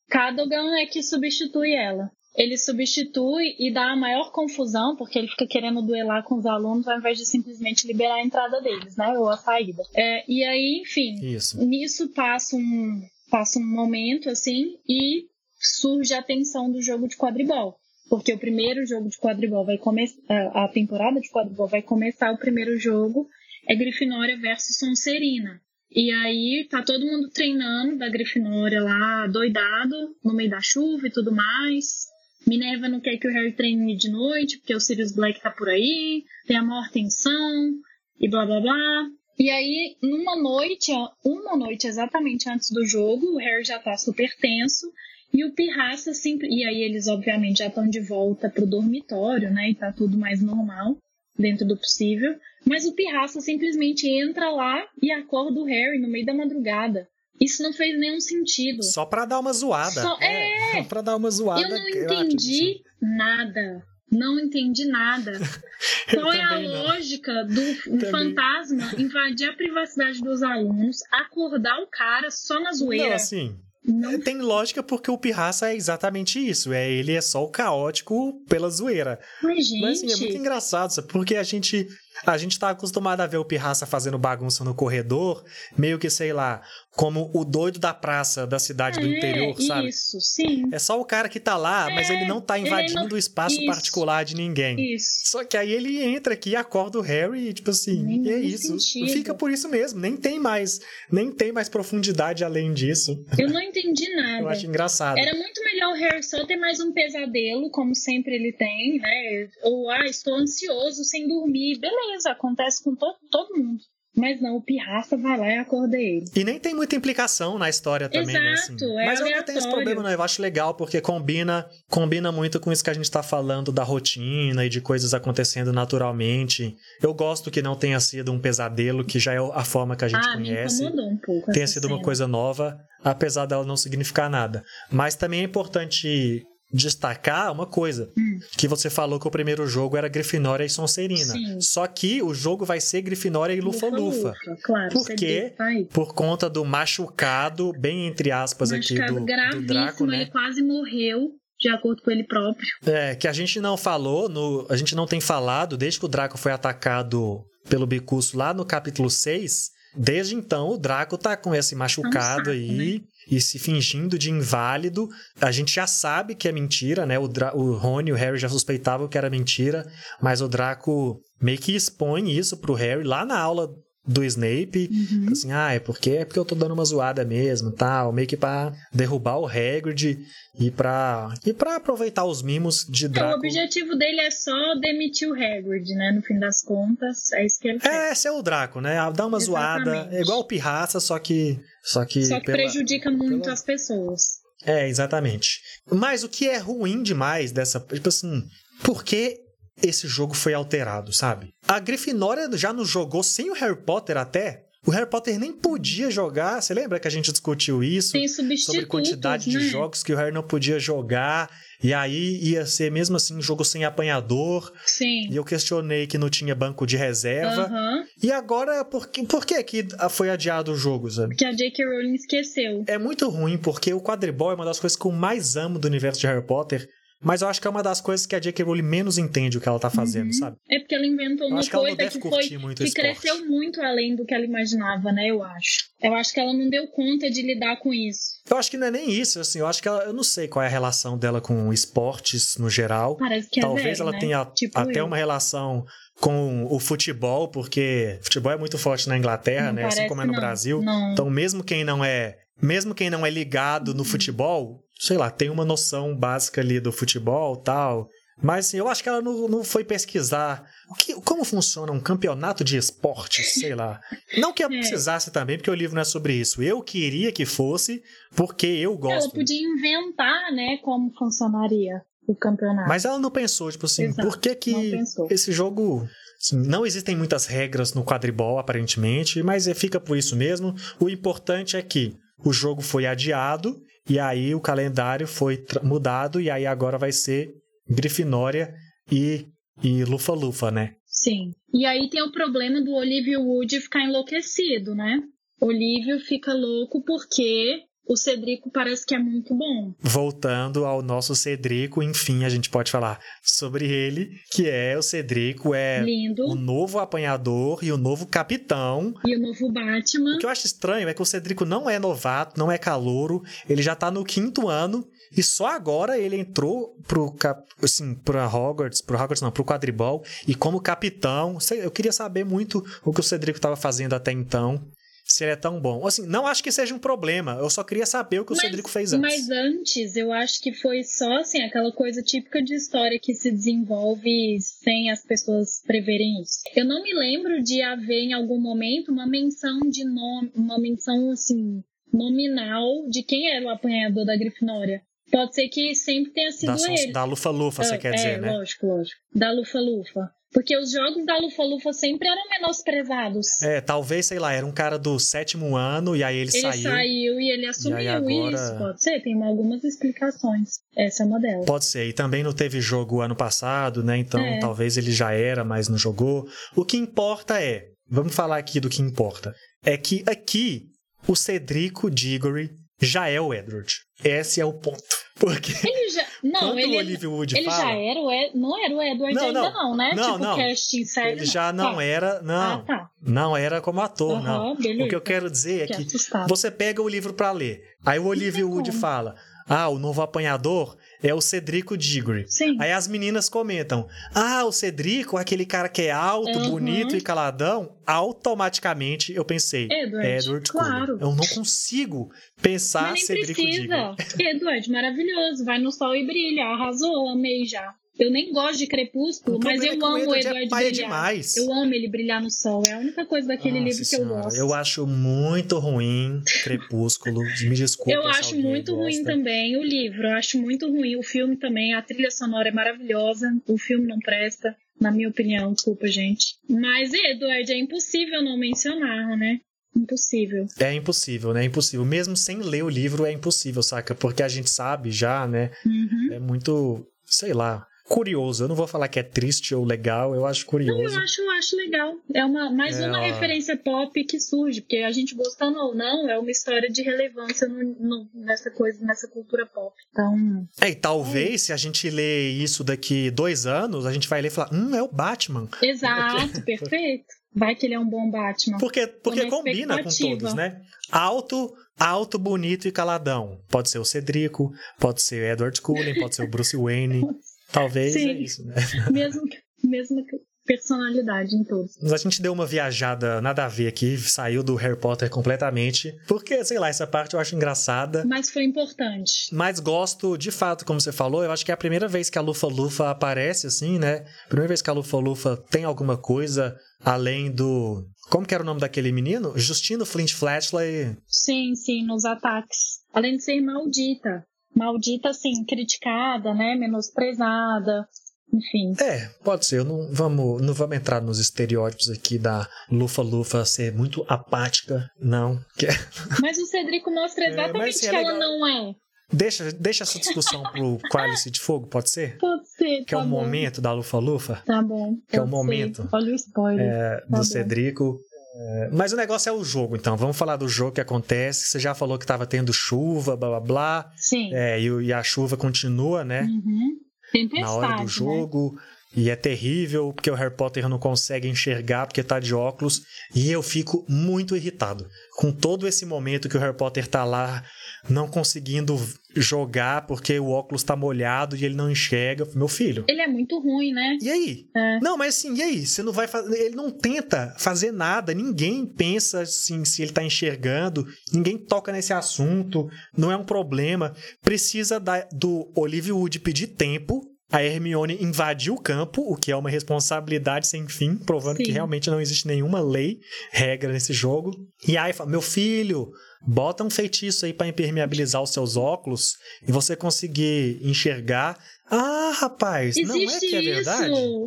Cadogan 0.10 0.78
é 0.78 0.86
que 0.86 1.04
substitui 1.04 1.74
ela. 1.74 2.10
Ele 2.36 2.56
substitui 2.56 3.56
e 3.58 3.74
dá 3.74 3.92
a 3.92 3.96
maior 3.96 4.32
confusão, 4.32 4.96
porque 4.96 5.18
ele 5.18 5.28
fica 5.28 5.48
querendo 5.48 5.82
duelar 5.82 6.24
com 6.24 6.36
os 6.36 6.46
alunos 6.46 6.88
ao 6.88 7.00
invés 7.00 7.18
de 7.18 7.26
simplesmente 7.26 7.88
liberar 7.88 8.16
a 8.16 8.24
entrada 8.24 8.62
deles, 8.62 8.96
né? 8.96 9.18
Ou 9.18 9.28
a 9.28 9.38
saída. 9.38 9.82
É, 9.96 10.24
e 10.32 10.44
aí, 10.44 10.82
enfim, 10.84 11.16
Isso. 11.26 11.60
Nisso 11.66 12.10
passa 12.14 12.56
um, 12.56 13.02
passa 13.30 13.60
um 13.60 13.66
momento 13.66 14.30
assim 14.30 14.78
e 14.88 15.26
surge 15.60 16.14
a 16.14 16.24
tensão 16.24 16.72
do 16.72 16.82
jogo 16.82 17.08
de 17.08 17.18
quadribol. 17.18 17.78
Porque 18.10 18.34
o 18.34 18.40
primeiro 18.40 18.86
jogo 18.86 19.10
de 19.10 19.18
quadribol 19.18 19.66
vai 19.66 19.78
começar. 19.78 20.22
A 20.54 20.68
temporada 20.70 21.20
de 21.20 21.30
quadribol 21.30 21.68
vai 21.68 21.82
começar. 21.82 22.32
O 22.32 22.38
primeiro 22.38 22.78
jogo 22.78 23.28
é 23.68 23.76
Grifinória 23.76 24.38
versus 24.38 24.78
Sonserina. 24.78 25.62
E 25.92 26.12
aí 26.12 26.68
tá 26.70 26.82
todo 26.84 27.06
mundo 27.06 27.30
treinando 27.30 27.98
da 27.98 28.10
Grifinória 28.10 28.82
lá, 28.82 29.28
doidado, 29.28 30.16
no 30.24 30.34
meio 30.34 30.50
da 30.50 30.62
chuva 30.62 31.08
e 31.08 31.12
tudo 31.12 31.34
mais. 31.34 32.08
Minerva 32.46 32.88
não 32.88 33.02
quer 33.02 33.18
que 33.18 33.28
o 33.28 33.32
Harry 33.32 33.54
treine 33.54 33.96
de 33.98 34.10
noite, 34.10 34.58
porque 34.60 34.76
o 34.76 34.80
Sirius 34.80 35.14
Black 35.14 35.42
tá 35.42 35.52
por 35.52 35.68
aí. 35.68 36.24
Tem 36.46 36.56
a 36.56 36.64
maior 36.64 36.90
tensão 36.90 37.74
e 38.20 38.30
blá 38.30 38.46
blá 38.46 38.62
blá. 38.62 39.10
E 39.40 39.50
aí, 39.50 39.96
numa 40.02 40.36
noite, 40.36 40.92
uma 41.24 41.56
noite 41.56 41.88
exatamente 41.88 42.50
antes 42.50 42.72
do 42.72 42.86
jogo, 42.86 43.34
o 43.34 43.38
Harry 43.38 43.64
já 43.64 43.78
tá 43.80 43.96
super 43.98 44.30
tenso. 44.38 44.92
E 45.34 45.44
o 45.46 45.54
Pirraça 45.54 46.14
sempre. 46.14 46.48
E 46.50 46.66
aí 46.66 46.82
eles, 46.82 47.08
obviamente, 47.08 47.60
já 47.60 47.68
estão 47.68 47.88
de 47.88 48.00
volta 48.00 48.50
pro 48.50 48.66
dormitório, 48.66 49.52
né? 49.54 49.70
E 49.70 49.76
tá 49.76 49.92
tudo 49.92 50.18
mais 50.18 50.42
normal, 50.42 50.98
dentro 51.38 51.68
do 51.68 51.78
possível. 51.78 52.34
Mas 52.66 52.86
o 52.86 52.94
Pirraça 52.96 53.40
simplesmente 53.42 54.08
entra 54.10 54.50
lá 54.50 54.84
e 55.02 55.12
acorda 55.12 55.60
o 55.60 55.66
Harry 55.66 56.00
no 56.00 56.08
meio 56.08 56.26
da 56.26 56.34
madrugada. 56.34 57.08
Isso 57.40 57.62
não 57.62 57.72
fez 57.72 58.00
nenhum 58.00 58.20
sentido. 58.20 58.82
Só 58.84 59.06
pra 59.06 59.26
dar 59.26 59.40
uma 59.40 59.54
zoada. 59.54 59.92
Só- 60.02 60.18
é. 60.20 60.82
Pra 60.90 61.02
dar 61.02 61.16
uma 61.16 61.30
zoada. 61.30 61.62
Eu 61.62 61.70
não 61.70 61.78
acho 61.78 61.98
entendi 61.98 62.72
isso. 62.72 62.84
nada. 63.02 63.84
Não 64.12 64.40
entendi 64.40 64.86
nada. 64.86 65.34
Qual 66.14 66.32
é 66.32 66.42
a 66.42 66.60
não. 66.60 66.84
lógica 66.84 67.44
do 67.44 67.76
Também. 68.00 68.12
fantasma 68.12 68.94
invadir 68.98 69.50
a 69.50 69.54
privacidade 69.54 70.22
dos 70.22 70.42
alunos, 70.42 71.00
acordar 71.12 71.80
o 71.82 71.88
cara 71.88 72.32
só 72.32 72.60
na 72.62 72.72
zoeira? 72.72 73.10
Não, 73.10 73.16
assim, 73.16 73.56
Não 73.84 74.20
tem 74.20 74.40
lógica 74.42 74.82
porque 74.82 75.12
o 75.12 75.18
Pirraça 75.18 75.70
é 75.70 75.76
exatamente 75.76 76.40
isso. 76.40 76.72
É, 76.72 76.90
ele 76.90 77.14
é 77.14 77.22
só 77.22 77.44
o 77.44 77.50
caótico 77.52 78.42
pela 78.48 78.70
zoeira. 78.70 79.20
Mas, 79.44 79.68
gente, 79.68 79.82
Mas 79.82 80.04
assim, 80.04 80.14
é 80.14 80.18
muito 80.18 80.38
engraçado, 80.38 80.92
sabe? 80.92 81.08
Porque 81.10 81.36
a 81.36 81.44
gente, 81.44 81.88
a 82.26 82.38
gente 82.38 82.60
tá 82.60 82.70
acostumado 82.70 83.22
a 83.22 83.28
ver 83.28 83.38
o 83.38 83.46
Pirraça 83.46 83.86
fazendo 83.86 84.18
bagunça 84.18 84.64
no 84.64 84.74
corredor, 84.74 85.44
meio 85.78 85.98
que, 86.00 86.10
sei 86.10 86.34
lá, 86.34 86.62
como 86.92 87.30
o 87.34 87.46
doido 87.46 87.80
da 87.80 87.94
praça 87.94 88.46
da 88.48 88.58
cidade 88.60 89.00
do 89.00 89.06
é, 89.06 89.18
interior, 89.18 89.62
sabe? 89.62 89.90
Isso, 89.90 90.20
sim. 90.20 90.64
É 90.72 90.80
só 90.80 91.00
o 91.00 91.06
cara 91.06 91.30
que 91.30 91.40
tá 91.40 91.56
lá, 91.56 91.90
mas 91.94 92.10
É, 92.10 92.14
ele 92.16 92.26
não 92.26 92.42
tá 92.42 92.58
invadindo 92.58 93.02
não- 93.08 93.10
o 93.16 93.18
espaço 93.18 93.56
isso. 93.56 93.66
particular 93.66 94.26
de 94.26 94.36
ninguém. 94.36 94.96
Isso. 94.96 95.08
Só 95.26 95.44
que 95.44 95.56
aí 95.56 95.72
ele 95.72 96.02
entra 96.04 96.34
aqui, 96.34 96.56
acorda 96.56 96.98
o 96.98 97.02
Harry 97.02 97.50
e, 97.50 97.54
tipo 97.54 97.70
assim, 97.70 98.02
Nem 98.04 98.24
e 98.26 98.30
é 98.32 98.40
isso. 98.40 98.80
sentido. 98.80 99.12
Fica 99.12 99.34
por 99.34 99.52
isso 99.52 99.70
mesmo. 99.70 100.00
Nem 100.00 100.18
tem 100.18 100.40
mais, 100.40 100.80
nem 101.12 101.32
tem 101.32 101.52
mais 101.52 101.70
profundidade 101.70 102.44
além 102.44 102.74
disso. 102.74 103.24
Eu 103.38 103.50
não 103.50 103.62
entendi 103.62 104.10
nada. 104.16 104.42
Eu 104.44 104.50
acho 104.50 104.66
engraçado. 104.66 105.18
Era 105.20 105.36
muito 105.36 105.64
melhor 105.64 105.92
o 105.94 105.96
Harry 105.96 106.24
só 106.24 106.46
ter 106.46 106.56
mais 106.58 106.80
um 106.80 106.92
pesadelo, 106.92 107.70
como 107.70 107.94
sempre 107.96 108.36
ele 108.36 108.52
tem, 108.54 108.98
né? 109.00 109.50
Ou, 109.64 109.90
ah, 109.92 110.06
estou 110.06 110.34
ansioso 110.36 111.04
sem 111.04 111.28
dormir. 111.28 111.78
Beleza, 111.80 112.07
acontece 112.26 112.84
com 112.84 112.96
to 112.96 113.06
todo 113.32 113.56
mundo. 113.56 113.80
Mas 114.18 114.42
não, 114.42 114.56
o 114.56 114.62
pirraça 114.64 115.16
vai 115.16 115.38
lá 115.38 115.48
e 115.48 115.58
acorda 115.60 115.96
ele. 115.96 116.26
E 116.36 116.44
nem 116.44 116.60
tem 116.60 116.74
muita 116.74 116.96
implicação 116.96 117.60
na 117.60 117.70
história 117.70 118.10
também, 118.10 118.34
né? 118.34 118.54
Assim. 118.54 118.74
Exato, 118.74 119.00
é 119.00 119.06
Mas 119.06 119.20
eu 119.20 119.30
não 119.30 119.44
tenho 119.44 119.58
esse 119.60 119.70
problema, 119.70 120.02
não. 120.02 120.10
Eu 120.10 120.24
acho 120.24 120.42
legal, 120.42 120.74
porque 120.74 121.00
combina, 121.00 121.68
combina 121.88 122.32
muito 122.32 122.60
com 122.60 122.72
isso 122.72 122.84
que 122.84 122.90
a 122.90 122.94
gente 122.96 123.12
tá 123.12 123.22
falando 123.22 123.72
da 123.72 123.84
rotina 123.84 124.66
e 124.66 124.70
de 124.70 124.82
coisas 124.82 125.14
acontecendo 125.14 125.72
naturalmente. 125.72 126.76
Eu 127.00 127.14
gosto 127.14 127.52
que 127.52 127.62
não 127.62 127.76
tenha 127.76 128.00
sido 128.00 128.32
um 128.32 128.40
pesadelo, 128.40 129.06
que 129.06 129.20
já 129.20 129.34
é 129.34 129.38
a 129.38 129.64
forma 129.64 129.96
que 129.96 130.06
a 130.06 130.08
gente 130.08 130.28
ah, 130.28 130.34
conhece. 130.34 130.84
me 130.84 131.00
um 131.00 131.18
pouco. 131.24 131.52
tenha 131.52 131.68
sido 131.68 131.86
uma 131.86 131.98
cena. 131.98 132.04
coisa 132.04 132.28
nova, 132.28 132.76
apesar 133.04 133.46
dela 133.46 133.66
não 133.66 133.78
significar 133.78 134.32
nada. 134.32 134.64
Mas 134.92 135.14
também 135.14 135.42
é 135.42 135.44
importante 135.44 136.44
destacar 136.72 137.52
uma 137.52 137.66
coisa, 137.66 138.12
Hum. 138.18 138.40
que 138.58 138.68
você 138.68 138.90
falou 138.90 139.20
que 139.20 139.28
o 139.28 139.32
primeiro 139.32 139.66
jogo 139.68 139.96
era 139.98 140.08
Grifinória 140.08 140.66
e 140.66 140.70
Sonserina. 140.70 141.34
Sim. 141.34 141.62
Só 141.62 141.88
que 141.88 142.22
o 142.22 142.34
jogo 142.34 142.66
vai 142.66 142.80
ser 142.82 143.02
Grifinória 143.02 143.54
e 143.54 143.62
Lufa-Lufa. 143.62 144.34
Claro, 144.64 144.92
Por 144.92 145.04
você 145.04 145.16
quê? 145.16 145.54
tá 145.58 145.66
aí. 145.66 145.86
Por 145.86 146.14
conta 146.14 146.50
do 146.50 146.64
machucado, 146.66 147.72
bem 147.80 148.08
entre 148.08 148.32
aspas 148.32 148.72
aqui, 148.72 148.94
Machucado 148.94 149.14
do, 149.14 149.20
do 149.22 149.26
gravíssimo, 149.26 149.68
Draco, 149.68 150.06
né? 150.06 150.22
ele 150.22 150.32
quase 150.32 150.62
morreu, 150.62 151.32
de 151.60 151.70
acordo 151.70 152.02
com 152.04 152.12
ele 152.12 152.24
próprio. 152.26 152.68
É, 152.86 153.16
que 153.16 153.28
a 153.28 153.34
gente 153.34 153.60
não 153.60 153.78
falou, 153.78 154.28
no, 154.30 154.66
a 154.70 154.76
gente 154.76 154.96
não 154.96 155.06
tem 155.08 155.22
falado, 155.22 155.78
desde 155.78 156.00
que 156.00 156.06
o 156.06 156.10
Draco 156.10 156.38
foi 156.38 156.52
atacado 156.52 157.44
pelo 157.70 157.88
Bicuço 157.88 158.38
lá 158.38 158.54
no 158.54 158.66
capítulo 158.66 159.10
6, 159.10 159.72
desde 159.96 160.36
então 160.36 160.70
o 160.70 160.78
Draco 160.78 161.18
tá 161.18 161.36
com 161.36 161.56
esse 161.56 161.76
machucado 161.76 162.52
É 162.52 162.54
um 162.54 162.60
saco, 162.68 162.72
aí 162.82 163.02
e 163.30 163.40
se 163.42 163.60
fingindo 163.60 164.18
de 164.18 164.32
inválido. 164.32 165.08
A 165.42 165.52
gente 165.52 165.74
já 165.74 165.86
sabe 165.86 166.36
que 166.36 166.48
é 166.48 166.52
mentira, 166.52 167.06
né? 167.06 167.20
O, 167.20 167.28
Dra 167.28 167.56
o 167.56 167.74
Rony 167.74 168.10
e 168.10 168.14
o 168.14 168.16
Harry 168.16 168.38
já 168.38 168.50
suspeitavam 168.50 169.08
que 169.08 169.18
era 169.18 169.30
mentira, 169.30 169.86
mas 170.22 170.42
o 170.42 170.48
Draco 170.48 171.22
meio 171.42 171.58
que 171.58 171.76
expõe 171.76 172.32
isso 172.32 172.58
pro 172.58 172.74
Harry 172.74 173.04
lá 173.04 173.26
na 173.26 173.40
aula 173.40 173.70
do 174.08 174.24
Snape, 174.24 174.90
Uhum. 174.90 175.32
assim, 175.32 175.52
ah, 175.52 175.74
é 175.74 175.80
porque 175.80 176.12
é 176.12 176.26
porque 176.26 176.40
eu 176.40 176.46
tô 176.46 176.56
dando 176.56 176.74
uma 176.74 176.86
zoada 176.86 177.26
mesmo, 177.26 177.72
tal, 177.72 178.14
meio 178.14 178.28
que 178.28 178.38
pra 178.38 178.74
derrubar 178.94 179.38
o 179.38 179.46
Hagrid 179.46 180.18
e 180.60 180.72
pra 180.72 181.34
e 181.46 181.52
para 181.54 181.76
aproveitar 181.76 182.24
os 182.26 182.42
mimos 182.42 182.86
de 182.90 183.06
Então, 183.08 183.24
o 183.24 183.28
Draco. 183.32 183.46
objetivo 183.46 183.96
dele 183.96 184.22
é 184.22 184.32
só 184.32 184.76
demitir 184.80 185.28
o 185.30 185.34
Hagrid, 185.34 185.94
né? 185.94 186.12
No 186.16 186.22
fim 186.22 186.40
das 186.40 186.64
contas, 186.64 187.32
é 187.34 187.46
isso 187.46 187.60
que 187.60 187.68
ele 187.68 187.80
quer. 187.80 188.08
É, 188.10 188.12
esse 188.14 188.28
é 188.28 188.32
o 188.32 188.42
Draco, 188.42 188.80
né? 188.80 188.96
Dá 189.14 189.26
uma 189.26 189.40
zoada, 189.40 189.82
Exatamente. 189.92 190.16
é 190.16 190.22
igual 190.22 190.40
o 190.40 190.46
Pirraça, 190.46 191.00
só 191.00 191.20
que 191.20 191.60
só 191.84 192.04
que, 192.06 192.26
Só 192.26 192.40
que 192.40 192.46
pela- 192.46 192.58
prejudica 192.58 193.12
muito 193.12 193.42
pela- 193.42 193.54
as 193.54 193.62
pessoas. 193.64 194.22
É, 194.66 194.88
exatamente. 194.90 195.60
Mas 195.92 196.24
o 196.24 196.30
que 196.30 196.48
é 196.48 196.58
ruim 196.58 197.04
demais 197.04 197.52
dessa, 197.52 197.80
tipo 197.80 198.10
assim, 198.10 198.44
por 198.84 199.04
que 199.04 199.38
esse 199.82 200.08
jogo 200.08 200.34
foi 200.34 200.54
alterado, 200.54 201.14
sabe? 201.14 201.54
A 201.68 201.80
Grifinória 201.80 202.50
já 202.54 202.74
nos 202.74 202.90
jogou 202.90 203.24
sem 203.24 203.50
o 203.50 203.54
Harry 203.54 203.76
Potter 203.76 204.18
até. 204.18 204.68
O 204.88 204.92
Harry 204.92 205.06
Potter 205.06 205.38
nem 205.38 205.52
podia 205.52 206.10
jogar. 206.10 206.62
Você 206.62 206.74
lembra 206.74 206.98
que 206.98 207.08
a 207.08 207.12
gente 207.12 207.30
discutiu 207.30 207.84
isso? 207.84 208.14
Tem 208.14 208.26
sobre 208.26 208.86
quantidade 208.86 209.50
de 209.50 209.58
né? 209.58 209.64
jogos 209.66 210.02
que 210.02 210.14
o 210.14 210.16
Harry 210.16 210.32
não 210.32 210.42
podia 210.42 210.80
jogar. 210.80 211.50
E 211.84 211.94
aí 211.94 212.40
ia 212.42 212.66
ser 212.66 212.90
mesmo 212.90 213.18
assim 213.18 213.36
um 213.36 213.42
jogo 213.42 213.66
sem 213.66 213.84
apanhador. 213.84 214.72
Sim. 214.86 215.28
E 215.30 215.36
eu 215.36 215.44
questionei 215.44 216.08
que 216.08 216.18
não 216.18 216.30
tinha 216.30 216.56
banco 216.56 216.88
de 216.88 216.96
reserva. 216.96 217.64
Aham. 217.64 218.06
E 218.24 218.32
agora, 218.32 218.86
por 218.86 219.10
que, 219.10 219.26
por 219.26 219.46
que 219.46 219.62
que 219.62 219.88
foi 220.10 220.30
adiado 220.30 220.72
o 220.72 220.78
jogo, 220.78 221.12
sabe? 221.12 221.36
Que 221.36 221.44
a 221.44 221.52
J.K. 221.52 221.86
Rowling 221.86 222.16
esqueceu. 222.16 222.86
É 222.88 222.98
muito 222.98 223.28
ruim, 223.30 223.58
porque 223.58 223.94
o 223.94 224.00
quadribol 224.00 224.52
é 224.52 224.56
uma 224.56 224.66
das 224.66 224.80
coisas 224.80 224.98
que 224.98 225.06
eu 225.06 225.12
mais 225.12 225.58
amo 225.58 225.78
do 225.78 225.86
universo 225.86 226.22
de 226.22 226.28
Harry 226.28 226.46
Potter. 226.46 226.88
Mas 227.22 227.42
eu 227.42 227.48
acho 227.48 227.60
que 227.60 227.68
é 227.68 227.70
uma 227.70 227.82
das 227.82 228.00
coisas 228.00 228.26
que 228.28 228.36
a 228.36 228.40
J.K. 228.40 228.64
Rowling 228.64 228.84
menos 228.84 229.18
entende 229.18 229.58
o 229.58 229.62
que 229.62 229.68
ela 229.68 229.80
tá 229.80 229.90
fazendo, 229.90 230.28
Uhum. 230.28 230.34
sabe? 230.34 230.58
É 230.70 230.78
porque 230.80 230.94
ela 230.94 231.06
inventou 231.06 231.48
Eu 231.48 231.54
uma 231.54 231.68
coisa 231.68 232.10
que 232.10 232.20
foi 232.30 232.58
muito 232.58 232.84
que 232.84 232.92
cresceu 232.92 233.46
muito 233.48 233.82
além 233.82 234.16
do 234.16 234.24
que 234.26 234.34
ela 234.34 234.46
imaginava, 234.46 235.12
né? 235.12 235.28
Eu 235.32 235.42
acho. 235.44 235.88
Eu 236.02 236.14
acho 236.14 236.32
que 236.32 236.40
ela 236.40 236.54
não 236.54 236.70
deu 236.70 236.88
conta 236.90 237.30
de 237.30 237.42
lidar 237.42 237.78
com 237.78 237.92
isso. 237.92 238.38
Eu 238.50 238.56
acho 238.58 238.70
que 238.70 238.78
não 238.78 238.88
é 238.88 238.92
nem 238.92 239.10
isso, 239.12 239.40
assim. 239.40 239.60
Eu 239.60 239.68
acho 239.68 239.82
que 239.82 239.88
ela, 239.88 240.04
eu 240.04 240.14
não 240.14 240.24
sei 240.24 240.48
qual 240.48 240.62
é 240.62 240.68
a 240.68 240.70
relação 240.72 241.18
dela 241.18 241.42
com 241.42 241.74
esportes 241.74 242.56
no 242.58 242.70
geral. 242.70 243.18
Parece 243.18 243.50
que 243.50 243.60
é 243.60 243.64
Talvez 243.64 243.84
velho, 243.98 244.02
ela 244.04 244.12
né? 244.12 244.20
tenha 244.20 244.46
Tipo 244.46 244.78
até 244.80 245.00
eu. 245.00 245.06
uma 245.06 245.18
relação 245.18 245.84
com 246.22 246.66
o 246.70 246.80
futebol, 246.80 247.48
porque 247.50 248.20
futebol 248.22 248.52
é 248.52 248.58
muito 248.58 248.78
forte 248.78 249.08
na 249.10 249.18
Inglaterra, 249.18 249.68
Não 249.68 249.74
né? 249.74 249.86
Assim 249.86 250.08
como 250.08 250.22
é 250.22 250.26
no 250.26 250.34
não. 250.34 250.40
Brasil. 250.40 250.82
Não. 250.82 251.14
Então, 251.14 251.30
mesmo 251.30 251.64
quem 251.64 251.84
não 251.84 252.04
é, 252.06 252.38
mesmo 252.62 252.96
quem 252.96 253.10
não 253.10 253.26
é 253.26 253.30
ligado 253.30 253.94
no 253.94 254.04
futebol, 254.04 254.84
sei 255.00 255.18
lá, 255.18 255.30
tem 255.30 255.50
uma 255.50 255.66
noção 255.66 256.16
básica 256.16 256.62
ali 256.62 256.80
do 256.80 256.92
futebol, 256.92 257.56
tal. 257.58 258.10
Mas 258.42 258.68
assim, 258.68 258.78
eu 258.78 258.88
acho 258.88 259.02
que 259.02 259.10
ela 259.10 259.20
não, 259.22 259.48
não 259.48 259.64
foi 259.64 259.84
pesquisar 259.84 260.64
o 260.92 260.94
que, 260.94 261.16
como 261.22 261.44
funciona 261.44 261.92
um 261.92 262.00
campeonato 262.00 262.64
de 262.64 262.78
esportes, 262.78 263.56
sei 263.56 263.74
lá. 263.74 264.00
Não 264.38 264.54
que 264.54 264.64
eu 264.64 264.68
É. 264.72 264.78
precisasse 264.78 265.32
também, 265.32 265.58
porque 265.58 265.72
o 265.72 265.74
livro 265.74 265.96
não 265.96 266.04
é 266.04 266.06
sobre 266.06 266.34
isso. 266.34 266.62
Eu 266.62 266.82
queria 266.84 267.32
que 267.32 267.46
fosse, 267.48 268.04
porque 268.36 268.68
eu 268.68 268.92
Ela 268.92 269.00
gosto. 269.00 269.32
podia 269.34 269.60
inventar, 269.60 270.52
né, 270.54 270.78
como 270.84 271.12
funcionaria 271.18 272.02
o 272.28 272.36
campeonato. 272.36 272.88
Mas 272.88 273.06
ela 273.06 273.18
não 273.18 273.32
pensou, 273.32 273.72
tipo 273.72 273.86
assim, 273.88 274.04
Exato, 274.04 274.28
por 274.28 274.38
que 274.38 274.54
que 274.54 274.94
esse 275.32 275.52
jogo... 275.52 276.08
assim, 276.40 276.58
não 276.58 276.86
existem 276.86 277.16
muitas 277.16 277.48
regras 277.48 277.94
no 277.96 278.04
quadribol, 278.04 278.60
aparentemente, 278.60 279.42
mas 279.42 279.68
é- 279.68 279.74
fica 279.74 280.00
por 280.00 280.16
isso 280.16 280.36
mesmo. 280.36 280.76
O 281.00 281.10
importante 281.10 281.76
é 281.76 281.82
que 281.82 282.16
o 282.44 282.54
jogo 282.54 282.82
foi 282.82 283.06
adiado, 283.06 283.82
e 284.10 284.20
aí 284.20 284.56
o 284.56 284.62
calendário 284.62 285.28
foi 285.28 285.64
mudado, 285.84 286.40
e 286.40 286.50
aí 286.50 286.66
agora 286.66 286.98
vai 286.98 287.12
ser 287.12 287.54
Grifinória 287.90 288.74
e, 289.12 289.46
e 289.84 290.04
Lufa-Lufa, 290.04 290.72
né? 290.72 290.96
Sim. 291.06 291.54
E 291.74 291.86
aí 291.86 292.10
tem 292.10 292.22
o 292.22 292.32
problema 292.32 292.82
do 292.82 292.94
Olívio 292.94 293.42
Wood 293.42 293.80
ficar 293.80 294.04
enlouquecido, 294.04 294.94
né? 294.94 295.22
Olívio 295.60 296.20
fica 296.20 296.54
louco 296.54 297.04
porque 297.04 297.87
o 298.08 298.16
Cedrico 298.16 298.72
parece 298.72 299.06
que 299.06 299.14
é 299.14 299.20
muito 299.20 299.54
bom. 299.56 299.94
Voltando 300.00 300.86
ao 300.86 301.02
nosso 301.02 301.36
Cedrico, 301.36 302.02
enfim, 302.02 302.46
a 302.46 302.50
gente 302.50 302.70
pode 302.70 302.92
falar 302.92 303.20
sobre 303.44 303.86
ele, 303.86 304.32
que 304.52 304.70
é 304.70 304.98
o 304.98 305.02
Cedrico, 305.02 305.76
é 305.76 306.02
Lindo. 306.02 306.46
o 306.46 306.56
novo 306.56 307.00
apanhador 307.00 307.84
e 307.84 307.92
o 307.92 307.98
novo 307.98 308.26
capitão. 308.26 309.14
E 309.26 309.36
o 309.36 309.40
novo 309.40 309.72
Batman. 309.72 310.36
O 310.36 310.40
que 310.40 310.46
eu 310.46 310.50
acho 310.50 310.66
estranho 310.66 311.08
é 311.08 311.14
que 311.14 311.22
o 311.22 311.26
Cedrico 311.26 311.66
não 311.66 311.90
é 311.90 312.00
novato, 312.00 312.58
não 312.58 312.72
é 312.72 312.78
calouro, 312.78 313.44
ele 313.70 313.82
já 313.82 313.96
tá 313.96 314.10
no 314.10 314.24
quinto 314.24 314.68
ano 314.68 315.06
e 315.36 315.44
só 315.44 315.68
agora 315.68 316.18
ele 316.18 316.38
entrou 316.38 316.96
pro 317.08 317.36
assim, 317.82 318.16
pra 318.16 318.48
Hogwarts, 318.48 319.02
pro 319.02 319.18
Hogwarts 319.18 319.42
não, 319.42 319.52
pro 319.52 319.66
quadribol 319.66 320.24
e 320.48 320.56
como 320.56 320.80
capitão. 320.80 321.58
Eu 321.72 321.92
queria 321.92 322.12
saber 322.12 322.46
muito 322.46 322.84
o 323.04 323.12
que 323.12 323.20
o 323.20 323.24
Cedrico 323.24 323.58
estava 323.58 323.76
fazendo 323.76 324.14
até 324.14 324.32
então. 324.32 324.82
Se 325.28 325.44
ele 325.44 325.52
é 325.52 325.56
tão 325.58 325.80
bom. 325.80 326.08
Assim, 326.08 326.26
não 326.26 326.48
acho 326.48 326.64
que 326.64 326.72
seja 326.72 326.96
um 326.96 327.00
problema. 327.00 327.58
Eu 327.60 327.70
só 327.70 327.84
queria 327.84 328.06
saber 328.06 328.40
o 328.40 328.46
que 328.46 328.54
o 328.54 328.56
Cedrico 328.56 328.90
fez 328.90 329.12
antes. 329.12 329.22
Mas 329.22 329.50
antes, 329.50 330.16
eu 330.16 330.32
acho 330.32 330.62
que 330.62 330.74
foi 330.74 331.04
só 331.04 331.32
assim, 331.40 331.62
aquela 331.62 331.92
coisa 331.92 332.24
típica 332.24 332.64
de 332.64 332.74
história 332.74 333.20
que 333.22 333.34
se 333.36 333.52
desenvolve 333.52 334.58
sem 334.62 335.12
as 335.12 335.24
pessoas 335.26 335.82
preverem 335.86 336.42
isso. 336.42 336.60
Eu 336.76 336.86
não 336.86 337.04
me 337.04 337.14
lembro 337.14 337.62
de 337.62 337.82
haver 337.82 338.22
em 338.24 338.34
algum 338.34 338.60
momento 338.60 339.12
uma 339.12 339.28
menção 339.28 339.80
de 339.90 340.06
nome, 340.06 340.50
uma 340.56 340.80
menção 340.80 341.30
assim, 341.32 341.84
nominal 342.12 343.08
de 343.10 343.22
quem 343.22 343.52
era 343.52 343.66
o 343.66 343.70
apanhador 343.70 344.26
da 344.26 344.36
Grifinória. 344.38 345.02
Pode 345.30 345.54
ser 345.56 345.68
que 345.68 345.94
sempre 345.94 346.32
tenha 346.32 346.52
sido 346.52 346.74
Da, 346.74 346.94
ele. 346.94 347.12
da 347.12 347.26
Lufa-Lufa, 347.26 347.84
você 347.84 347.96
É, 347.96 347.98
quer 347.98 348.14
é, 348.14 348.16
dizer, 348.16 348.42
né? 348.42 348.50
lógico, 348.52 348.88
lógico. 348.88 349.20
Da 349.36 349.52
Lufa-Lufa. 349.52 350.32
Porque 350.58 350.76
os 350.76 350.92
jogos 350.92 351.24
da 351.24 351.38
Lufa-Lufa 351.38 351.94
sempre 351.94 352.28
eram 352.28 352.42
menosprezados. 352.50 353.62
É, 353.62 353.80
talvez, 353.80 354.26
sei 354.26 354.40
lá, 354.40 354.52
era 354.54 354.66
um 354.66 354.72
cara 354.72 354.98
do 354.98 355.20
sétimo 355.20 355.76
ano 355.78 356.16
e 356.16 356.24
aí 356.24 356.36
ele, 356.38 356.50
Ele 356.52 356.62
saiu. 356.62 356.82
saiu, 356.82 357.40
e 357.40 357.52
ele 357.52 357.66
assumiu 357.68 357.98
aí 357.98 358.08
agora- 358.08 358.56
isso. 358.56 358.78
Pode 358.80 359.04
ser, 359.04 359.22
tem 359.22 359.44
algumas 359.44 359.84
explicações. 359.84 360.70
Essa 360.98 361.22
é 361.22 361.26
uma 361.28 361.40
delas. 361.40 361.66
Pode 361.68 361.86
ser. 361.86 362.08
E 362.08 362.14
também 362.14 362.42
não 362.42 362.54
teve 362.54 362.82
jogo 362.82 363.22
ano 363.22 363.36
passado, 363.36 364.04
né? 364.04 364.18
Então 364.18 364.40
É. 364.40 364.58
talvez 364.60 364.98
ele 364.98 365.12
já 365.12 365.32
era, 365.32 365.64
mas 365.64 365.88
não 365.88 365.98
jogou. 365.98 366.48
O 366.76 366.84
que 366.84 366.98
importa 366.98 367.62
é, 367.62 367.84
vamos 368.10 368.34
falar 368.34 368.58
aqui 368.58 368.80
do 368.80 368.90
que 368.90 369.02
importa. 369.02 369.54
É 369.86 369.96
que 369.96 370.24
aqui 370.26 370.86
o 371.28 371.36
Cedrico 371.36 372.10
Diggory 372.10 372.72
já 373.00 373.28
é 373.30 373.40
o 373.40 373.54
Edward. 373.54 373.94
Esse 374.24 374.60
é 374.60 374.66
o 374.66 374.74
ponto. 374.74 375.04
Porque 375.40 375.72
Ele 375.88 376.10
já. 376.10 376.26
Não, 376.44 376.60
quando 376.60 376.80
ele, 376.80 376.96
o 376.96 377.00
Olivia 377.00 377.30
Wood 377.30 377.58
ele 377.58 377.66
fala, 377.66 377.84
já 377.84 377.92
era 377.92 378.20
o 378.20 378.32
Ed, 378.32 378.52
Não 378.58 378.78
era 378.84 378.94
o 378.96 379.02
Edward 379.02 379.34
Não, 379.36 379.44
ainda, 379.46 379.62
não. 379.62 379.74
não, 379.74 379.96
né? 379.98 380.14
Não, 380.16 380.32
tipo, 380.34 380.38
não. 380.44 380.58
casting 380.58 381.06
sério. 381.06 381.32
ele 381.40 381.46
já 381.46 381.72
não 381.74 381.96
Tá. 381.96 382.04
era, 382.04 382.42
não, 382.42 382.56
Ah, 382.74 382.84
tá. 382.86 383.10
não 383.22 383.58
era 383.58 383.82
como 383.82 384.02
ator, 384.02 384.42
não. 384.42 384.68
Aham, 384.72 384.76
beleza. 384.76 385.04
O 385.06 385.10
que 385.10 385.16
eu 385.16 385.22
quero 385.22 385.50
dizer 385.50 385.84
é 385.84 385.88
Que 385.88 386.06
que. 386.06 386.18
Você 386.48 386.70
pega 386.72 387.02
o 387.02 387.10
livro 387.10 387.34
pra 387.34 387.52
ler. 387.52 387.82
Aí 388.06 388.20
o 388.20 388.26
Olivia 388.28 388.66
Wood 388.68 388.92
fala: 388.92 389.36
Ah, 389.68 389.90
o 389.90 390.00
novo 390.00 390.22
apanhador 390.22 390.96
é 391.22 391.34
o 391.34 391.42
Cedrico 391.42 391.98
Diggory. 391.98 392.46
Sim. 392.48 392.78
Aí 392.80 392.92
as 392.92 393.08
meninas 393.08 393.50
comentam: 393.50 394.08
Ah, 394.34 394.64
o 394.66 394.72
Cedrico, 394.72 395.38
aquele 395.38 395.66
cara 395.66 395.90
que 395.90 396.04
é 396.04 396.12
alto, 396.12 396.58
Uhum. 396.58 396.70
bonito 396.70 397.16
e 397.16 397.22
caladão. 397.22 397.98
Automaticamente 398.06 399.34
eu 399.34 399.44
pensei: 399.44 399.88
Edward, 399.92 400.28
Edward 400.28 400.72
claro. 400.72 401.18
Eu 401.20 401.36
não 401.36 401.46
consigo 401.54 402.30
pensar 402.62 403.12
Mas 403.12 403.14
nem 403.14 403.26
Cedrico 403.26 403.62
Diggory. 403.62 404.16
precisa. 404.16 404.50
Edward, 404.52 404.92
maravilhoso. 404.92 405.66
Vai 405.66 405.80
no 405.80 405.92
sol 405.92 406.16
e 406.16 406.26
brilha. 406.26 406.64
Arrasou, 406.66 407.30
amei 407.30 407.66
já. 407.66 407.94
Eu 408.20 408.32
nem 408.32 408.52
gosto 408.52 408.80
de 408.80 408.88
Crepúsculo, 408.88 409.60
mas 409.64 409.82
eu 409.84 409.94
é 409.94 409.96
amo 409.96 410.32
o 410.32 410.36
Edward 410.36 410.88
é 410.88 410.92
demais. 410.92 411.56
Eu 411.56 411.72
amo 411.72 411.94
ele 411.94 412.10
brilhar 412.10 412.42
no 412.42 412.50
sol. 412.50 412.84
É 412.88 412.94
a 412.94 413.00
única 413.00 413.26
coisa 413.26 413.48
daquele 413.48 413.80
Nossa 413.80 413.86
livro 413.86 414.10
que 414.10 414.16
eu 414.16 414.20
Senhora, 414.20 414.44
gosto. 414.44 414.58
eu 414.58 414.74
acho 414.74 415.08
muito 415.08 415.80
ruim 415.80 416.42
Crepúsculo. 416.64 417.42
Me 417.62 417.76
desculpa. 417.76 418.12
Eu 418.12 418.28
acho 418.28 418.56
muito 418.56 418.96
ruim 418.96 419.18
gosta. 419.18 419.32
também 419.32 419.78
o 419.78 419.84
livro, 419.84 420.28
eu 420.28 420.34
acho 420.34 420.60
muito 420.60 420.90
ruim 420.90 421.16
o 421.16 421.24
filme 421.24 421.56
também, 421.58 421.94
a 421.94 422.02
trilha 422.02 422.32
sonora 422.32 422.70
é 422.70 422.72
maravilhosa, 422.72 423.48
o 423.68 423.78
filme 423.78 424.08
não 424.08 424.20
presta, 424.20 424.76
na 425.00 425.12
minha 425.12 425.30
opinião, 425.30 425.74
desculpa, 425.74 426.08
gente. 426.08 426.56
Mas, 426.68 427.14
Edward, 427.14 427.72
é 427.72 427.78
impossível 427.78 428.44
não 428.44 428.58
mencionar, 428.58 429.38
né? 429.38 429.60
Impossível. 429.96 430.66
É 430.80 430.94
impossível, 430.94 431.54
né? 431.54 431.64
É 431.64 431.66
impossível. 431.66 432.06
Mesmo 432.06 432.36
sem 432.36 432.58
ler 432.60 432.84
o 432.84 432.90
livro, 432.90 433.26
é 433.26 433.32
impossível, 433.32 433.82
saca? 433.82 434.14
Porque 434.14 434.44
a 434.44 434.48
gente 434.48 434.70
sabe 434.70 435.12
já, 435.12 435.48
né? 435.48 435.72
Uhum. 435.86 436.30
É 436.34 436.40
muito, 436.40 437.06
sei 437.26 437.54
lá, 437.54 437.86
curioso. 438.08 438.64
Eu 438.64 438.68
não 438.68 438.76
vou 438.76 438.88
falar 438.88 439.08
que 439.08 439.20
é 439.20 439.24
triste 439.24 439.76
ou 439.76 439.84
legal, 439.84 440.34
eu 440.34 440.46
acho 440.46 440.62
Não, 440.66 440.70
curioso. 440.70 441.16
eu 441.16 441.22
acho, 441.24 441.42
eu 441.42 441.52
acho 441.52 441.76
legal. 441.76 442.14
É 442.34 442.44
uma, 442.46 442.70
mais 442.72 442.98
É, 443.00 443.08
uma 443.08 443.20
referência 443.20 443.76
pop 443.78 444.24
que 444.24 444.40
surge, 444.40 444.82
porque 444.82 444.98
a 444.98 445.12
gente 445.12 445.36
gostando 445.36 445.78
ou 445.80 445.94
não, 445.96 446.30
é 446.30 446.38
uma 446.38 446.50
história 446.52 446.90
de 446.90 447.02
relevância 447.02 447.68
no- 447.68 447.96
no- 448.00 448.30
nessa 448.34 448.72
coisa, 448.72 449.04
nessa 449.06 449.28
cultura 449.28 449.66
pop. 449.66 449.94
Então, 450.12 450.68
É, 450.82 450.90
e 450.90 450.96
talvez 450.96 451.64
se 451.64 451.74
a 451.74 451.78
gente 451.78 452.10
ler 452.10 452.52
isso 452.52 452.84
daqui 452.84 453.30
dois 453.32 453.66
anos, 453.66 454.06
a 454.06 454.14
gente 454.14 454.28
vai 454.28 454.42
ler 454.42 454.48
e 454.48 454.52
falar, 454.52 454.74
hum, 454.74 454.96
é 454.96 455.02
o 455.04 455.08
Batman. 455.12 455.68
exato, 455.82 456.62
perfeito. 456.66 457.26
Vai 457.56 457.74
que 457.76 457.88
ele 457.88 457.96
é 457.96 458.00
um 458.00 458.08
bom 458.08 458.30
Batman. 458.30 458.78
Porque, 458.78 459.08
porque 459.08 459.42
Uma 459.42 459.50
combina 459.50 460.04
com 460.04 460.10
todos, 460.10 460.54
né? 460.54 460.80
Alto, 461.12 461.74
alto, 461.98 462.38
bonito 462.38 462.88
e 462.88 462.92
caladão. 462.92 463.60
Pode 463.68 463.90
ser 463.90 463.98
o 463.98 464.06
Cedrico, 464.06 464.72
pode 465.00 465.24
ser 465.24 465.42
o 465.42 465.54
Edward 465.54 465.82
Cullen, 465.82 466.20
pode 466.20 466.36
ser 466.36 466.44
o 466.44 466.48
Bruce 466.48 466.78
Wayne. 466.78 467.22
Talvez 467.72 468.14
Sim. 468.14 468.30
é 468.30 468.34
isso, 468.34 468.66
né? 468.66 468.76
Mesmo, 469.12 469.42
mesma 469.84 470.22
personalidade 470.68 471.56
em 471.56 471.64
todos. 471.64 471.98
Mas 472.02 472.12
a 472.12 472.18
gente 472.18 472.42
deu 472.42 472.52
uma 472.52 472.66
viajada 472.66 473.42
nada 473.42 473.66
a 473.66 473.68
ver 473.70 473.88
aqui, 473.88 474.18
saiu 474.18 474.62
do 474.62 474.76
Harry 474.76 475.00
Potter 475.00 475.30
completamente. 475.30 476.14
Porque, 476.28 476.64
sei 476.66 476.78
lá, 476.78 476.90
essa 476.90 477.08
parte 477.08 477.34
eu 477.34 477.40
acho 477.40 477.56
engraçada. 477.56 478.26
Mas 478.26 478.50
foi 478.52 478.66
importante. 478.66 479.48
Mas 479.54 479.80
gosto, 479.80 480.38
de 480.38 480.52
fato, 480.52 480.86
como 480.86 481.00
você 481.00 481.12
falou, 481.12 481.44
eu 481.44 481.52
acho 481.52 481.66
que 481.66 481.72
é 481.72 481.74
a 481.74 481.78
primeira 481.78 482.08
vez 482.08 482.30
que 482.30 482.38
a 482.38 482.42
Lufa 482.42 482.68
Lufa 482.68 483.10
aparece, 483.10 483.66
assim, 483.66 483.98
né? 483.98 484.26
Primeira 484.50 484.68
vez 484.68 484.82
que 484.82 484.90
a 484.90 484.94
Lufa 484.94 485.18
Lufa 485.18 485.58
tem 485.72 485.86
alguma 485.86 486.18
coisa 486.18 486.78
além 487.04 487.50
do. 487.50 488.06
Como 488.30 488.46
que 488.46 488.54
era 488.54 488.64
o 488.64 488.66
nome 488.66 488.82
daquele 488.82 489.12
menino? 489.12 489.58
Justino 489.58 490.06
Flint 490.06 490.34
Flashley. 490.34 491.16
Sim, 491.26 491.74
sim, 491.76 492.06
nos 492.06 492.26
ataques. 492.26 492.98
Além 493.14 493.38
de 493.38 493.44
ser 493.44 493.62
maldita. 493.62 494.46
Maldita, 494.78 495.30
assim, 495.30 495.66
criticada, 495.66 496.54
né? 496.54 496.76
Menosprezada. 496.76 498.08
Enfim. 498.54 498.94
É, 499.04 499.28
pode 499.44 499.66
ser. 499.66 499.84
Não 499.84 500.08
vamos, 500.14 500.62
não 500.62 500.74
vamos 500.74 500.96
entrar 500.96 501.22
nos 501.22 501.38
estereótipos 501.38 502.10
aqui 502.10 502.38
da 502.40 502.66
Lufa 502.90 503.22
Lufa 503.22 503.66
ser 503.66 503.94
muito 503.94 504.24
apática, 504.30 505.10
não. 505.20 505.60
Que- 505.78 505.88
Mas 506.42 506.58
o 506.58 506.66
Cedrico 506.66 507.12
mostra 507.12 507.44
É, 507.44 507.50
exatamente 507.50 507.78
mas, 507.86 507.96
assim, 507.98 508.08
é 508.08 508.10
que 508.10 508.16
ela 508.16 508.34
não 508.38 508.66
é. 508.68 508.94
Deixa, 509.34 509.70
deixa 509.74 510.04
essa 510.06 510.18
discussão 510.18 510.64
pro 510.64 510.98
Cálice 511.12 511.52
de 511.52 511.60
Fogo, 511.60 511.88
pode 511.88 512.10
ser? 512.10 512.38
Pode 512.38 512.70
ser. 512.70 513.04
Que 513.04 513.14
é 513.14 513.18
tá 513.18 513.24
o 513.26 513.28
bom. 513.28 513.42
momento 513.42 513.82
da 513.82 513.92
Lufa 513.92 514.18
Lufa, 514.20 514.64
Tá 514.66 514.82
bom. 514.82 515.18
que 515.28 515.36
é 515.36 515.42
o 515.42 515.44
ser. 515.44 515.52
momento. 515.52 516.10
Olha 516.14 516.32
o 516.32 516.36
spoiler. 516.36 516.86
é, 516.88 517.20
Tá 517.20 517.26
do 517.26 517.32
bom. 517.32 517.44
Cedrico. 517.44 518.18
É, 518.60 518.90
mas 518.92 519.14
o 519.14 519.16
negócio 519.16 519.50
é 519.50 519.54
o 519.54 519.64
jogo, 519.64 519.96
então. 519.96 520.18
Vamos 520.18 520.36
falar 520.36 520.56
do 520.56 520.68
jogo 520.68 520.94
que 520.94 521.02
acontece. 521.02 521.68
Você 521.68 521.80
já 521.80 521.94
falou 521.94 522.18
que 522.18 522.26
tava 522.26 522.48
tendo 522.48 522.74
chuva, 522.74 523.38
blá 523.38 523.50
blá 523.50 523.60
blá. 523.60 524.12
Sim. 524.16 524.52
É, 524.54 524.80
e, 524.80 524.86
e 524.86 525.14
a 525.14 525.22
chuva 525.22 525.56
continua, 525.56 526.24
né? 526.24 526.42
Uhum. 526.42 526.98
Tempestade, 527.32 527.62
na 527.62 527.72
hora 527.72 527.96
do 527.98 528.02
né? 528.02 528.08
jogo. 528.08 528.76
E 529.16 529.30
é 529.30 529.36
terrível, 529.36 530.12
porque 530.14 530.30
o 530.30 530.36
Harry 530.36 530.54
Potter 530.54 530.88
não 530.90 531.00
consegue 531.00 531.48
enxergar 531.48 532.08
porque 532.08 532.24
tá 532.24 532.40
de 532.40 532.54
óculos. 532.54 533.02
E 533.34 533.52
eu 533.52 533.64
fico 533.64 534.06
muito 534.08 534.56
irritado 534.56 535.08
com 535.38 535.52
todo 535.52 535.88
esse 535.88 536.06
momento 536.06 536.50
que 536.50 536.58
o 536.58 536.60
Harry 536.60 536.76
Potter 536.76 537.08
tá 537.08 537.24
lá, 537.24 537.64
não 538.10 538.28
conseguindo 538.28 538.98
jogar 539.36 540.06
porque 540.08 540.40
o 540.40 540.50
óculos 540.50 540.84
tá 540.84 540.96
molhado 540.96 541.56
e 541.56 541.64
ele 541.66 541.76
não 541.76 541.90
enxerga. 541.92 542.48
Meu 542.56 542.68
filho. 542.68 543.06
Ele 543.08 543.22
é 543.22 543.28
muito 543.28 543.60
ruim, 543.60 543.92
né? 543.94 544.18
E 544.22 544.30
aí? 544.30 544.66
É. 544.76 545.00
Não, 545.00 545.18
mas 545.18 545.36
assim, 545.36 545.56
e 545.56 545.62
aí? 545.62 545.86
Você 545.86 546.02
não 546.02 546.12
vai 546.12 546.28
fazer. 546.28 546.58
Ele 546.60 546.76
não 546.76 546.90
tenta 546.92 547.54
fazer 547.58 547.92
nada, 547.92 548.34
ninguém 548.34 548.86
pensa 548.86 549.42
assim 549.42 549.86
se 549.86 550.02
ele 550.02 550.12
tá 550.12 550.24
enxergando, 550.24 551.06
ninguém 551.32 551.58
toca 551.58 551.92
nesse 551.92 552.14
assunto, 552.14 552.88
não 553.18 553.32
é 553.32 553.38
um 553.38 553.46
problema. 553.46 554.14
Precisa 554.42 555.00
da- 555.00 555.28
do 555.32 555.72
Olivia 555.76 556.16
Wood 556.16 556.40
pedir 556.40 556.68
tempo 556.68 557.22
a 557.50 557.64
Hermione 557.64 558.18
invadiu 558.20 558.74
o 558.74 558.82
campo, 558.82 559.22
o 559.22 559.38
que 559.38 559.54
é 559.54 559.56
uma 559.56 559.70
responsabilidade 559.70 560.68
sem 560.68 560.86
fim, 560.90 561.16
provando 561.16 561.56
Sim. 561.58 561.64
que 561.64 561.72
realmente 561.72 562.10
não 562.10 562.20
existe 562.20 562.46
nenhuma 562.46 562.82
lei, 562.82 563.20
regra 563.52 563.94
nesse 563.94 564.12
jogo. 564.12 564.52
E 564.86 564.98
aí 564.98 565.14
fala: 565.14 565.30
meu 565.30 565.42
filho, 565.42 566.10
bota 566.46 566.84
um 566.84 566.90
feitiço 566.90 567.46
aí 567.46 567.54
pra 567.54 567.68
impermeabilizar 567.68 568.42
os 568.42 568.52
seus 568.52 568.76
óculos 568.78 569.34
e 569.68 569.72
você 569.72 569.96
conseguir 569.96 570.80
enxergar. 570.82 571.58
Ah, 571.90 572.34
rapaz, 572.36 572.96
não 572.98 573.16
é 573.16 573.24
Existe 573.24 573.50
que 573.50 573.56
é 573.56 573.62
verdade? 573.62 574.12
isso! 574.12 574.46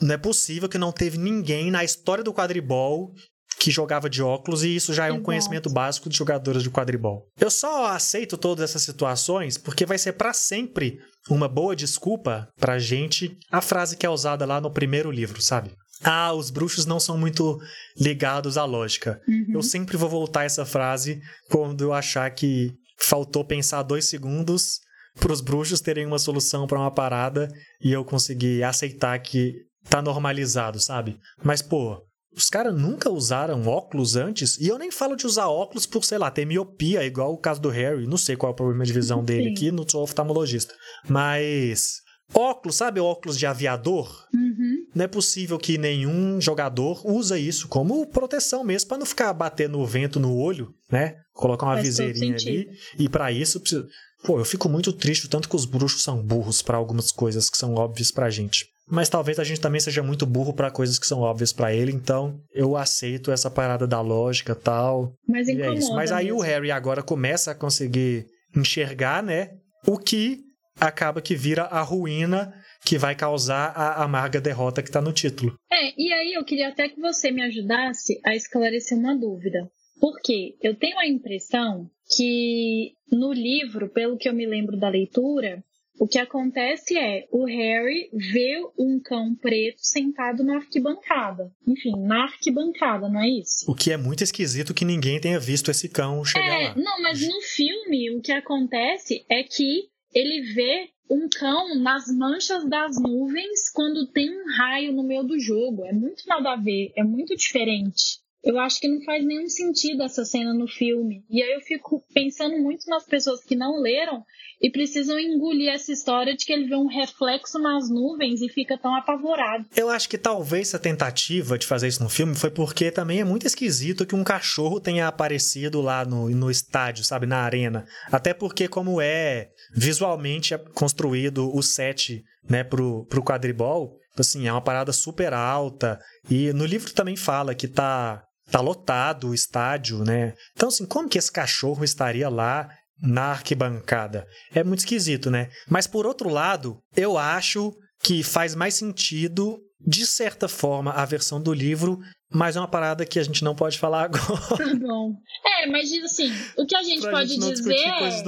Não 0.00 0.14
é 0.14 0.18
possível 0.18 0.68
que 0.68 0.76
não 0.76 0.92
teve 0.92 1.16
ninguém 1.16 1.70
na 1.70 1.82
história 1.82 2.22
do 2.22 2.34
quadribol 2.34 3.12
que 3.58 3.70
jogava 3.70 4.10
de 4.10 4.22
óculos 4.22 4.62
e 4.62 4.76
isso 4.76 4.92
já 4.92 5.06
é 5.06 5.10
um 5.10 5.14
Exato. 5.14 5.24
conhecimento 5.24 5.70
básico 5.70 6.10
de 6.10 6.16
jogadores 6.18 6.62
de 6.62 6.70
quadribol. 6.70 7.26
Eu 7.40 7.50
só 7.50 7.86
aceito 7.86 8.36
todas 8.36 8.68
essas 8.70 8.82
situações 8.82 9.56
porque 9.56 9.86
vai 9.86 9.96
ser 9.96 10.12
pra 10.12 10.34
sempre 10.34 10.98
uma 11.30 11.48
boa 11.48 11.74
desculpa 11.74 12.48
pra 12.60 12.78
gente 12.78 13.36
a 13.50 13.62
frase 13.62 13.96
que 13.96 14.04
é 14.04 14.10
usada 14.10 14.44
lá 14.44 14.60
no 14.60 14.70
primeiro 14.70 15.10
livro, 15.10 15.40
sabe? 15.40 15.70
Ah, 16.02 16.32
os 16.32 16.50
bruxos 16.50 16.86
não 16.86 17.00
são 17.00 17.16
muito 17.16 17.58
ligados 17.98 18.58
à 18.58 18.64
lógica. 18.64 19.20
Uhum. 19.26 19.46
Eu 19.54 19.62
sempre 19.62 19.96
vou 19.96 20.08
voltar 20.08 20.44
essa 20.44 20.64
frase 20.66 21.20
quando 21.50 21.82
eu 21.82 21.92
achar 21.92 22.30
que 22.30 22.72
faltou 22.98 23.44
pensar 23.44 23.82
dois 23.82 24.06
segundos 24.06 24.80
para 25.18 25.32
os 25.32 25.40
bruxos 25.40 25.80
terem 25.80 26.06
uma 26.06 26.18
solução 26.18 26.66
para 26.66 26.78
uma 26.78 26.90
parada 26.90 27.48
e 27.80 27.92
eu 27.92 28.04
conseguir 28.04 28.62
aceitar 28.62 29.18
que 29.18 29.54
tá 29.88 30.02
normalizado, 30.02 30.78
sabe? 30.78 31.18
Mas, 31.42 31.62
pô, 31.62 32.02
os 32.36 32.50
caras 32.50 32.78
nunca 32.78 33.08
usaram 33.08 33.66
óculos 33.66 34.14
antes, 34.14 34.58
e 34.58 34.68
eu 34.68 34.78
nem 34.78 34.90
falo 34.90 35.16
de 35.16 35.26
usar 35.26 35.48
óculos 35.48 35.86
por, 35.86 36.04
sei 36.04 36.18
lá, 36.18 36.30
ter 36.30 36.44
miopia, 36.44 37.04
igual 37.04 37.32
o 37.32 37.38
caso 37.38 37.60
do 37.62 37.70
Harry. 37.70 38.06
Não 38.06 38.18
sei 38.18 38.36
qual 38.36 38.50
é 38.50 38.52
o 38.52 38.56
problema 38.56 38.84
de 38.84 38.92
visão 38.92 39.24
dele 39.24 39.44
Sim. 39.44 39.52
aqui, 39.52 39.72
não 39.72 39.88
sou 39.88 40.02
oftalmologista. 40.02 40.74
Mas. 41.08 42.04
Óculos, 42.34 42.76
sabe 42.76 43.00
óculos 43.00 43.38
de 43.38 43.46
aviador? 43.46 44.26
Uhum. 44.34 44.76
Não 44.94 45.04
é 45.04 45.08
possível 45.08 45.58
que 45.58 45.78
nenhum 45.78 46.40
jogador 46.40 47.00
usa 47.04 47.38
isso 47.38 47.68
como 47.68 48.06
proteção 48.06 48.64
mesmo, 48.64 48.88
para 48.88 48.98
não 48.98 49.06
ficar 49.06 49.32
batendo 49.32 49.78
o 49.78 49.86
vento 49.86 50.18
no 50.18 50.36
olho, 50.36 50.74
né? 50.90 51.16
Colocar 51.32 51.66
uma 51.66 51.74
Faz 51.74 51.86
viseirinha 51.86 52.34
ali. 52.34 52.68
E 52.98 53.08
para 53.08 53.30
isso, 53.30 53.60
precisa... 53.60 53.86
pô, 54.24 54.38
eu 54.38 54.44
fico 54.44 54.68
muito 54.68 54.92
triste 54.92 55.26
o 55.26 55.28
tanto 55.28 55.48
que 55.48 55.56
os 55.56 55.64
bruxos 55.64 56.02
são 56.02 56.22
burros 56.22 56.62
para 56.62 56.76
algumas 56.76 57.12
coisas 57.12 57.48
que 57.48 57.56
são 57.56 57.74
óbvias 57.74 58.10
pra 58.10 58.30
gente. 58.30 58.66
Mas 58.88 59.08
talvez 59.08 59.38
a 59.38 59.44
gente 59.44 59.60
também 59.60 59.80
seja 59.80 60.02
muito 60.02 60.24
burro 60.24 60.52
para 60.52 60.70
coisas 60.70 60.98
que 60.98 61.06
são 61.06 61.20
óbvias 61.20 61.52
pra 61.52 61.74
ele, 61.74 61.90
então 61.90 62.38
eu 62.54 62.76
aceito 62.76 63.32
essa 63.32 63.50
parada 63.50 63.86
da 63.86 64.00
lógica 64.00 64.52
e 64.52 64.62
tal. 64.62 65.12
Mas 65.28 65.48
E 65.48 65.60
é 65.60 65.74
isso. 65.74 65.92
Mas 65.92 66.12
aí 66.12 66.30
o 66.30 66.36
mesmo. 66.36 66.48
Harry 66.48 66.70
agora 66.70 67.02
começa 67.02 67.50
a 67.50 67.54
conseguir 67.54 68.26
enxergar, 68.56 69.22
né? 69.22 69.50
O 69.86 69.98
que 69.98 70.45
acaba 70.80 71.20
que 71.22 71.34
vira 71.34 71.62
a 71.64 71.82
ruína 71.82 72.52
que 72.84 72.98
vai 72.98 73.14
causar 73.14 73.72
a 73.74 74.02
amarga 74.04 74.40
derrota 74.40 74.82
que 74.82 74.90
tá 74.90 75.00
no 75.00 75.12
título. 75.12 75.54
É, 75.72 75.92
e 76.00 76.12
aí 76.12 76.34
eu 76.34 76.44
queria 76.44 76.68
até 76.68 76.88
que 76.88 77.00
você 77.00 77.30
me 77.30 77.42
ajudasse 77.42 78.20
a 78.24 78.34
esclarecer 78.34 78.96
uma 78.98 79.16
dúvida. 79.16 79.68
Porque 80.00 80.54
eu 80.62 80.76
tenho 80.76 80.98
a 80.98 81.06
impressão 81.06 81.88
que 82.14 82.92
no 83.10 83.32
livro, 83.32 83.88
pelo 83.88 84.16
que 84.18 84.28
eu 84.28 84.34
me 84.34 84.46
lembro 84.46 84.78
da 84.78 84.88
leitura, 84.90 85.64
o 85.98 86.06
que 86.06 86.18
acontece 86.18 86.96
é 86.98 87.24
o 87.32 87.46
Harry 87.46 88.10
vê 88.12 88.60
um 88.78 89.00
cão 89.02 89.34
preto 89.34 89.78
sentado 89.80 90.44
na 90.44 90.56
arquibancada. 90.56 91.50
Enfim, 91.66 91.92
na 92.06 92.24
arquibancada, 92.24 93.08
não 93.08 93.20
é 93.20 93.28
isso? 93.28 93.64
O 93.66 93.74
que 93.74 93.90
é 93.90 93.96
muito 93.96 94.22
esquisito 94.22 94.74
que 94.74 94.84
ninguém 94.84 95.18
tenha 95.18 95.40
visto 95.40 95.70
esse 95.70 95.88
cão 95.88 96.22
chegar 96.22 96.60
É, 96.60 96.68
lá. 96.68 96.74
não, 96.76 97.00
mas 97.00 97.26
no 97.26 97.40
filme 97.40 98.14
o 98.14 98.20
que 98.20 98.32
acontece 98.32 99.24
é 99.30 99.42
que 99.42 99.84
ele 100.16 100.54
vê 100.54 100.88
um 101.10 101.28
cão 101.28 101.78
nas 101.78 102.06
manchas 102.08 102.64
das 102.68 102.98
nuvens 102.98 103.70
quando 103.72 104.10
tem 104.10 104.30
um 104.30 104.44
raio 104.56 104.92
no 104.92 105.04
meio 105.04 105.22
do 105.22 105.38
jogo. 105.38 105.84
É 105.84 105.92
muito 105.92 106.22
nada 106.26 106.54
a 106.54 106.56
ver, 106.56 106.90
é 106.96 107.04
muito 107.04 107.36
diferente. 107.36 108.24
Eu 108.42 108.58
acho 108.60 108.80
que 108.80 108.88
não 108.88 109.02
faz 109.02 109.24
nenhum 109.24 109.48
sentido 109.48 110.04
essa 110.04 110.24
cena 110.24 110.54
no 110.54 110.68
filme. 110.68 111.24
E 111.28 111.42
aí 111.42 111.52
eu 111.52 111.60
fico 111.60 112.02
pensando 112.14 112.56
muito 112.58 112.88
nas 112.88 113.04
pessoas 113.04 113.44
que 113.44 113.56
não 113.56 113.80
leram 113.80 114.24
e 114.62 114.70
precisam 114.70 115.18
engolir 115.18 115.68
essa 115.68 115.92
história 115.92 116.34
de 116.34 116.46
que 116.46 116.52
ele 116.52 116.68
vê 116.68 116.76
um 116.76 116.86
reflexo 116.86 117.58
nas 117.58 117.90
nuvens 117.90 118.40
e 118.40 118.48
fica 118.48 118.78
tão 118.78 118.94
apavorado. 118.94 119.66
Eu 119.76 119.90
acho 119.90 120.08
que 120.08 120.16
talvez 120.16 120.68
essa 120.68 120.78
tentativa 120.78 121.58
de 121.58 121.66
fazer 121.66 121.88
isso 121.88 122.02
no 122.02 122.08
filme 122.08 122.36
foi 122.36 122.50
porque 122.50 122.90
também 122.90 123.20
é 123.20 123.24
muito 123.24 123.46
esquisito 123.46 124.06
que 124.06 124.14
um 124.14 124.24
cachorro 124.24 124.80
tenha 124.80 125.08
aparecido 125.08 125.80
lá 125.80 126.04
no, 126.04 126.30
no 126.30 126.50
estádio, 126.50 127.04
sabe, 127.04 127.26
na 127.26 127.38
arena. 127.38 127.84
Até 128.12 128.32
porque, 128.32 128.68
como 128.68 129.00
é 129.00 129.50
visualmente 129.76 130.54
é 130.54 130.58
construído 130.58 131.54
o 131.54 131.62
set, 131.62 132.24
né, 132.48 132.64
pro, 132.64 133.04
pro 133.06 133.22
quadribol, 133.22 133.98
assim, 134.18 134.48
é 134.48 134.52
uma 134.52 134.62
parada 134.62 134.92
super 134.92 135.34
alta. 135.34 136.00
E 136.30 136.52
no 136.54 136.64
livro 136.64 136.92
também 136.92 137.16
fala 137.16 137.54
que 137.54 137.68
tá, 137.68 138.22
tá 138.50 138.60
lotado 138.60 139.28
o 139.28 139.34
estádio, 139.34 140.02
né? 140.04 140.32
Então, 140.54 140.68
assim, 140.68 140.86
como 140.86 141.08
que 141.08 141.18
esse 141.18 141.30
cachorro 141.30 141.84
estaria 141.84 142.28
lá 142.28 142.68
na 143.00 143.32
arquibancada? 143.32 144.26
É 144.54 144.64
muito 144.64 144.80
esquisito, 144.80 145.30
né? 145.30 145.50
Mas 145.68 145.86
por 145.86 146.06
outro 146.06 146.30
lado, 146.30 146.78
eu 146.96 147.18
acho 147.18 147.74
que 148.02 148.22
faz 148.22 148.54
mais 148.54 148.74
sentido, 148.74 149.58
de 149.86 150.06
certa 150.06 150.48
forma, 150.48 150.92
a 150.92 151.04
versão 151.04 151.40
do 151.40 151.52
livro, 151.52 151.98
mas 152.32 152.56
é 152.56 152.60
uma 152.60 152.70
parada 152.70 153.06
que 153.06 153.18
a 153.18 153.22
gente 153.22 153.44
não 153.44 153.54
pode 153.54 153.78
falar 153.78 154.04
agora. 154.04 154.56
Tá 154.56 154.74
bom. 154.74 155.16
É, 155.44 155.66
mas 155.66 155.92
assim, 156.04 156.30
o 156.56 156.66
que 156.66 156.76
a 156.76 156.82
gente 156.82 157.08
pode 157.08 157.34
gente 157.34 157.52
dizer 157.52 157.74
é 157.74 158.22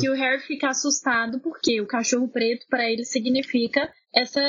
que 0.00 0.08
o 0.08 0.14
Harry 0.14 0.40
fica 0.40 0.70
assustado 0.70 1.40
porque 1.40 1.80
o 1.80 1.86
cachorro 1.86 2.28
preto 2.28 2.66
para 2.68 2.90
ele 2.90 3.04
significa 3.04 3.92
essa 4.14 4.40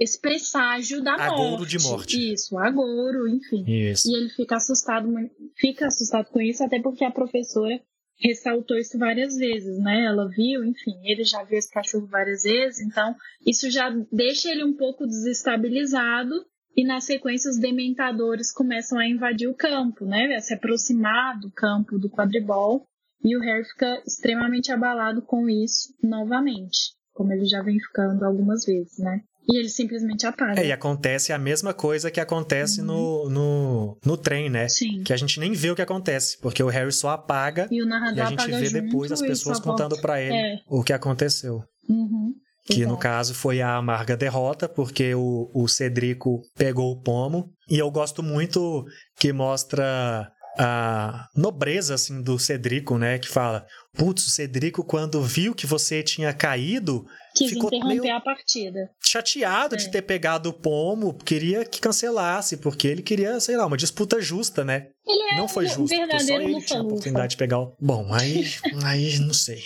esse 0.00 0.20
presságio 0.20 1.02
da 1.02 1.14
Agouro 1.14 1.58
morte. 1.58 1.78
de 1.78 1.84
morte. 1.84 2.32
Isso, 2.32 2.58
agouro, 2.58 3.28
enfim. 3.28 3.64
Isso. 3.66 4.08
E 4.08 4.16
ele 4.16 4.28
fica 4.30 4.56
assustado, 4.56 5.08
fica 5.56 5.86
assustado 5.86 6.26
com 6.30 6.40
isso 6.40 6.64
até 6.64 6.80
porque 6.80 7.04
a 7.04 7.10
professora 7.10 7.80
ressaltou 8.18 8.78
isso 8.78 8.98
várias 8.98 9.36
vezes, 9.36 9.78
né? 9.78 10.04
Ela 10.04 10.28
viu, 10.28 10.64
enfim, 10.64 10.94
ele 11.04 11.24
já 11.24 11.42
viu 11.42 11.58
esse 11.58 11.70
cachorro 11.70 12.06
várias 12.06 12.44
vezes, 12.44 12.80
então 12.80 13.14
isso 13.44 13.70
já 13.70 13.90
deixa 14.12 14.50
ele 14.50 14.64
um 14.64 14.76
pouco 14.76 15.06
desestabilizado 15.06 16.32
e 16.76 16.84
na 16.84 17.00
sequência 17.00 17.50
os 17.50 17.58
dementadores 17.58 18.52
começam 18.52 18.98
a 18.98 19.06
invadir 19.06 19.48
o 19.48 19.54
campo, 19.54 20.04
né? 20.04 20.34
A 20.34 20.40
se 20.40 20.54
aproximar 20.54 21.38
do 21.38 21.50
campo 21.50 21.98
do 21.98 22.10
quadribol 22.10 22.84
e 23.24 23.36
o 23.36 23.40
Harry 23.40 23.64
fica 23.64 24.02
extremamente 24.06 24.72
abalado 24.72 25.22
com 25.22 25.48
isso 25.48 25.94
novamente, 26.02 26.94
como 27.12 27.32
ele 27.32 27.44
já 27.44 27.62
vem 27.62 27.78
ficando 27.78 28.24
algumas 28.24 28.64
vezes, 28.64 28.98
né? 28.98 29.20
E 29.48 29.58
ele 29.58 29.68
simplesmente 29.68 30.24
apaga. 30.24 30.60
É, 30.60 30.66
e 30.66 30.72
acontece 30.72 31.32
a 31.32 31.38
mesma 31.38 31.74
coisa 31.74 32.12
que 32.12 32.20
acontece 32.20 32.80
no, 32.80 33.28
no, 33.28 33.98
no 34.04 34.16
trem, 34.16 34.48
né? 34.48 34.68
Sim. 34.68 35.02
Que 35.02 35.12
a 35.12 35.16
gente 35.16 35.40
nem 35.40 35.52
vê 35.52 35.70
o 35.70 35.74
que 35.74 35.82
acontece, 35.82 36.38
porque 36.40 36.62
o 36.62 36.68
Harry 36.68 36.92
só 36.92 37.10
apaga 37.10 37.66
E 37.70 37.82
o 37.82 37.84
e 37.84 37.88
narrador 37.88 38.22
a 38.22 38.30
gente 38.30 38.50
vê 38.50 38.70
depois 38.70 39.10
as 39.10 39.20
e 39.20 39.26
pessoas 39.26 39.58
contando 39.58 40.00
pra 40.00 40.20
ele 40.20 40.34
É. 40.34 40.60
o 40.68 40.82
que 40.82 40.92
aconteceu. 40.92 41.64
Uhum. 41.88 42.21
Que 42.64 42.80
no 42.82 42.90
Exato. 42.92 42.98
caso 42.98 43.34
foi 43.34 43.60
a 43.60 43.76
amarga 43.76 44.16
derrota, 44.16 44.68
porque 44.68 45.14
o, 45.14 45.50
o 45.52 45.66
Cedrico 45.66 46.40
pegou 46.56 46.92
o 46.92 47.00
pomo. 47.00 47.50
E 47.68 47.76
eu 47.78 47.90
gosto 47.90 48.22
muito 48.22 48.84
que 49.18 49.32
mostra 49.32 50.30
a 50.58 51.26
nobreza 51.34 51.94
assim 51.94 52.22
do 52.22 52.38
Cedrico, 52.38 52.96
né? 52.98 53.18
Que 53.18 53.28
fala: 53.28 53.66
Putz, 53.94 54.26
o 54.26 54.30
Cedrico, 54.30 54.84
quando 54.84 55.20
viu 55.22 55.54
que 55.54 55.66
você 55.66 56.02
tinha 56.02 56.32
caído, 56.32 57.04
Quis 57.34 57.50
ficou 57.50 57.68
interromper 57.68 58.00
meio- 58.02 58.14
a 58.16 58.20
partida. 58.20 58.90
chateado 59.02 59.74
É. 59.74 59.78
de 59.78 59.90
ter 59.90 60.02
pegado 60.02 60.50
o 60.50 60.52
pomo, 60.52 61.14
queria 61.14 61.64
que 61.64 61.80
cancelasse, 61.80 62.58
porque 62.58 62.86
ele 62.86 63.02
queria, 63.02 63.40
sei 63.40 63.56
lá, 63.56 63.66
uma 63.66 63.76
disputa 63.78 64.20
justa, 64.20 64.62
né? 64.64 64.88
Ele 65.06 65.32
é 65.32 65.36
Não 65.36 65.48
foi 65.48 65.66
justo, 65.66 65.80
porque 65.88 65.96
só 65.96 66.06
verdadeiro 66.06 66.42
ele 66.44 66.64
tinha 66.64 66.78
a 66.78 66.82
oportunidade 66.82 67.30
de 67.32 67.36
pegar 67.38 67.58
o. 67.58 67.74
Bom, 67.80 68.12
aí, 68.14 68.44
aí 68.84 69.18
não 69.18 69.34
sei. 69.34 69.62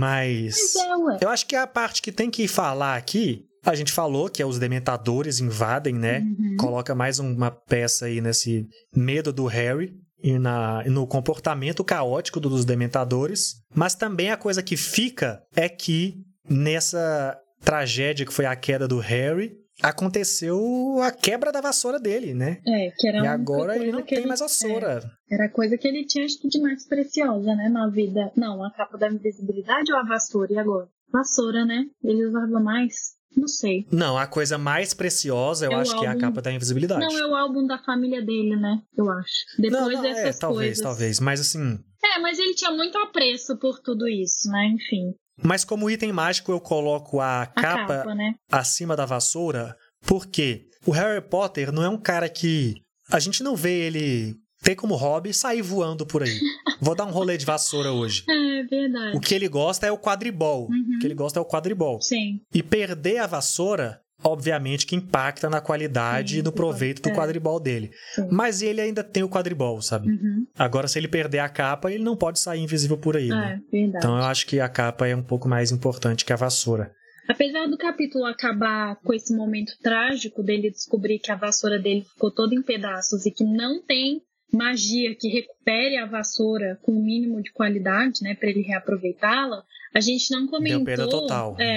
Mas. 0.00 0.56
Mas 0.74 1.20
é. 1.20 1.24
Eu 1.24 1.28
acho 1.28 1.46
que 1.46 1.54
a 1.54 1.66
parte 1.66 2.00
que 2.00 2.10
tem 2.10 2.30
que 2.30 2.48
falar 2.48 2.96
aqui, 2.96 3.44
a 3.64 3.74
gente 3.74 3.92
falou 3.92 4.30
que 4.30 4.40
é 4.40 4.46
os 4.46 4.58
dementadores 4.58 5.40
invadem, 5.40 5.94
né? 5.94 6.20
Uhum. 6.20 6.56
Coloca 6.58 6.94
mais 6.94 7.18
uma 7.18 7.50
peça 7.50 8.06
aí 8.06 8.20
nesse 8.20 8.66
medo 8.96 9.32
do 9.32 9.44
Harry 9.46 9.92
e 10.22 10.38
na, 10.38 10.82
e 10.86 10.90
no 10.90 11.06
comportamento 11.06 11.84
caótico 11.84 12.40
dos 12.40 12.64
dementadores. 12.64 13.56
Mas 13.74 13.94
também 13.94 14.30
a 14.30 14.36
coisa 14.36 14.62
que 14.62 14.76
fica 14.76 15.42
é 15.54 15.68
que 15.68 16.14
nessa 16.48 17.38
tragédia 17.62 18.24
que 18.24 18.32
foi 18.32 18.46
a 18.46 18.56
queda 18.56 18.88
do 18.88 18.98
Harry, 18.98 19.52
aconteceu 19.82 21.00
a 21.02 21.10
quebra 21.10 21.50
da 21.52 21.60
vassoura 21.60 21.98
dele, 21.98 22.34
né? 22.34 22.60
É, 22.66 22.90
que 22.98 23.08
era 23.08 23.18
e 23.18 23.26
agora 23.26 23.76
ele 23.76 23.92
não 23.92 24.02
tem 24.02 24.26
mais 24.26 24.40
vassoura. 24.40 25.02
é, 25.30 25.34
era 25.34 25.44
a 25.46 25.50
coisa 25.50 25.76
que 25.78 25.86
ele 25.88 26.04
tinha 26.06 26.24
acho 26.24 26.40
que 26.40 26.48
de 26.48 26.60
mais 26.60 26.86
preciosa, 26.86 27.54
né, 27.54 27.68
na 27.68 27.88
vida. 27.88 28.30
Não, 28.36 28.64
a 28.64 28.70
capa 28.72 28.96
da 28.98 29.08
invisibilidade 29.08 29.92
ou 29.92 29.98
a 29.98 30.02
vassoura? 30.04 30.52
E 30.52 30.58
agora? 30.58 30.88
Vassoura, 31.12 31.64
né? 31.64 31.84
Ele 32.04 32.24
usava 32.26 32.60
mais? 32.60 33.18
Não 33.36 33.46
sei. 33.46 33.86
Não, 33.92 34.18
a 34.18 34.26
coisa 34.26 34.58
mais 34.58 34.92
preciosa 34.92 35.66
eu 35.66 35.72
É 35.72 35.74
acho 35.76 35.96
que 35.98 36.04
é 36.04 36.08
a 36.08 36.10
álbum- 36.12 36.20
capa 36.20 36.42
da 36.42 36.52
invisibilidade. 36.52 37.00
Não, 37.00 37.16
é 37.18 37.26
o 37.26 37.34
álbum 37.34 37.64
da 37.66 37.78
família 37.78 38.20
dele, 38.24 38.56
né? 38.56 38.80
Eu 38.96 39.08
acho. 39.10 39.32
Depois 39.56 39.72
Não, 39.82 39.90
não, 39.92 40.02
dessas 40.02 40.36
é, 40.36 40.38
talvez, 40.38 40.66
coisas. 40.68 40.82
talvez. 40.82 41.20
Mas 41.20 41.40
assim, 41.40 41.78
É, 42.04 42.18
mas 42.18 42.38
ele 42.40 42.54
tinha 42.54 42.72
muito 42.72 42.98
apreço 42.98 43.56
por 43.58 43.78
tudo 43.80 44.08
isso, 44.08 44.50
né? 44.50 44.66
Enfim. 44.74 45.14
Mas 45.42 45.64
como 45.64 45.90
item 45.90 46.12
mágico 46.12 46.52
eu 46.52 46.60
coloco 46.60 47.20
a, 47.20 47.42
A 47.42 47.46
capa, 47.46 47.98
capa, 47.98 48.14
né? 48.14 48.34
acima 48.50 48.96
da 48.96 49.06
vassoura, 49.06 49.76
porque 50.06 50.66
o 50.86 50.90
Harry 50.90 51.20
Potter 51.20 51.72
não 51.72 51.82
é 51.82 51.88
um 51.88 51.98
cara 51.98 52.28
que 52.28 52.74
a 53.10 53.18
gente 53.18 53.42
não 53.42 53.56
vê 53.56 53.86
ele 53.86 54.36
ter 54.62 54.74
como 54.74 54.94
hobby 54.94 55.32
sair 55.32 55.62
voando 55.62 56.06
por 56.06 56.22
aí. 56.22 56.38
Vou 56.80 56.94
dar 56.94 57.06
um 57.06 57.10
rolê 57.10 57.36
de 57.36 57.46
vassoura 57.46 57.92
hoje. 57.92 58.24
É 58.28 58.62
verdade. 58.62 59.16
O 59.16 59.20
que 59.20 59.34
ele 59.34 59.48
gosta 59.48 59.86
é 59.86 59.92
o 59.92 59.98
quadribol. 59.98 60.68
Uhum. 60.70 60.96
O 60.96 60.98
que 61.00 61.06
ele 61.06 61.14
gosta 61.14 61.38
é 61.38 61.42
o 61.42 61.46
quadribol. 61.46 62.00
Sim. 62.00 62.40
E 62.54 62.62
perder 62.62 63.18
a 63.18 63.26
vassoura, 63.26 64.00
obviamente, 64.22 64.86
que 64.86 64.96
impacta 64.96 65.48
na 65.48 65.60
qualidade 65.60 66.34
Sim, 66.34 66.40
e 66.40 66.42
no 66.42 66.52
proveito 66.52 67.02
do 67.02 67.08
é. 67.08 67.14
quadribol 67.14 67.58
dele. 67.58 67.90
Sim. 68.14 68.28
Mas 68.30 68.62
ele 68.62 68.80
ainda 68.80 69.02
tem 69.02 69.22
o 69.22 69.28
quadribol, 69.28 69.80
sabe? 69.80 70.08
Uhum. 70.08 70.46
Agora, 70.56 70.88
se 70.88 70.98
ele 70.98 71.08
perder 71.08 71.38
a 71.40 71.48
capa, 71.48 71.90
ele 71.90 72.04
não 72.04 72.16
pode 72.16 72.38
sair 72.38 72.60
invisível 72.60 72.98
por 72.98 73.16
aí, 73.16 73.28
né? 73.28 73.60
É. 73.72 73.78
Então 73.78 74.16
eu 74.16 74.24
acho 74.24 74.46
que 74.46 74.60
a 74.60 74.68
capa 74.68 75.06
é 75.06 75.16
um 75.16 75.22
pouco 75.22 75.48
mais 75.48 75.70
importante 75.72 76.24
que 76.24 76.32
a 76.32 76.36
vassoura. 76.36 76.92
Apesar 77.28 77.68
do 77.68 77.78
capítulo 77.78 78.24
acabar 78.24 78.96
com 79.04 79.14
esse 79.14 79.34
momento 79.34 79.72
trágico 79.80 80.42
dele 80.42 80.70
descobrir 80.70 81.20
que 81.20 81.30
a 81.30 81.36
vassoura 81.36 81.78
dele 81.78 82.02
ficou 82.02 82.32
toda 82.32 82.54
em 82.54 82.62
pedaços 82.62 83.24
e 83.24 83.30
que 83.30 83.44
não 83.44 83.80
tem 83.84 84.20
magia 84.52 85.14
que 85.14 85.28
recupere 85.28 85.96
a 85.96 86.06
vassoura 86.06 86.78
com 86.82 86.92
o 86.92 87.02
mínimo 87.04 87.40
de 87.40 87.52
qualidade, 87.52 88.20
né, 88.22 88.34
para 88.34 88.50
ele 88.50 88.62
reaproveitá-la, 88.62 89.62
a 89.94 90.00
gente 90.00 90.30
não 90.32 90.46
comentou. 90.46 90.84
Deu 90.84 90.84
perda 90.84 91.08
total. 91.08 91.56
É, 91.58 91.76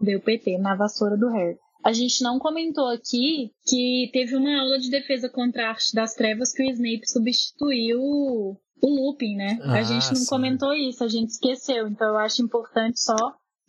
deu 0.00 0.20
PT 0.20 0.58
na 0.58 0.74
vassoura 0.74 1.16
do 1.16 1.28
Harry. 1.28 1.56
A 1.84 1.92
gente 1.92 2.22
não 2.22 2.38
comentou 2.38 2.88
aqui 2.88 3.50
que 3.66 4.08
teve 4.12 4.34
uma 4.36 4.58
aula 4.60 4.78
de 4.78 4.88
defesa 4.90 5.28
contra 5.28 5.66
a 5.66 5.68
arte 5.70 5.94
das 5.94 6.14
trevas 6.14 6.52
que 6.52 6.62
o 6.62 6.70
Snape 6.70 7.06
substituiu 7.06 8.00
o 8.00 8.58
Lupin, 8.82 9.36
né? 9.36 9.58
a 9.62 9.74
Ah, 9.74 9.82
gente 9.82 10.08
não 10.08 10.16
sim. 10.16 10.26
comentou 10.26 10.72
isso, 10.74 11.04
a 11.04 11.08
gente 11.08 11.28
esqueceu. 11.30 11.86
Então 11.86 12.08
eu 12.08 12.16
acho 12.18 12.42
importante 12.42 12.98
só 13.00 13.14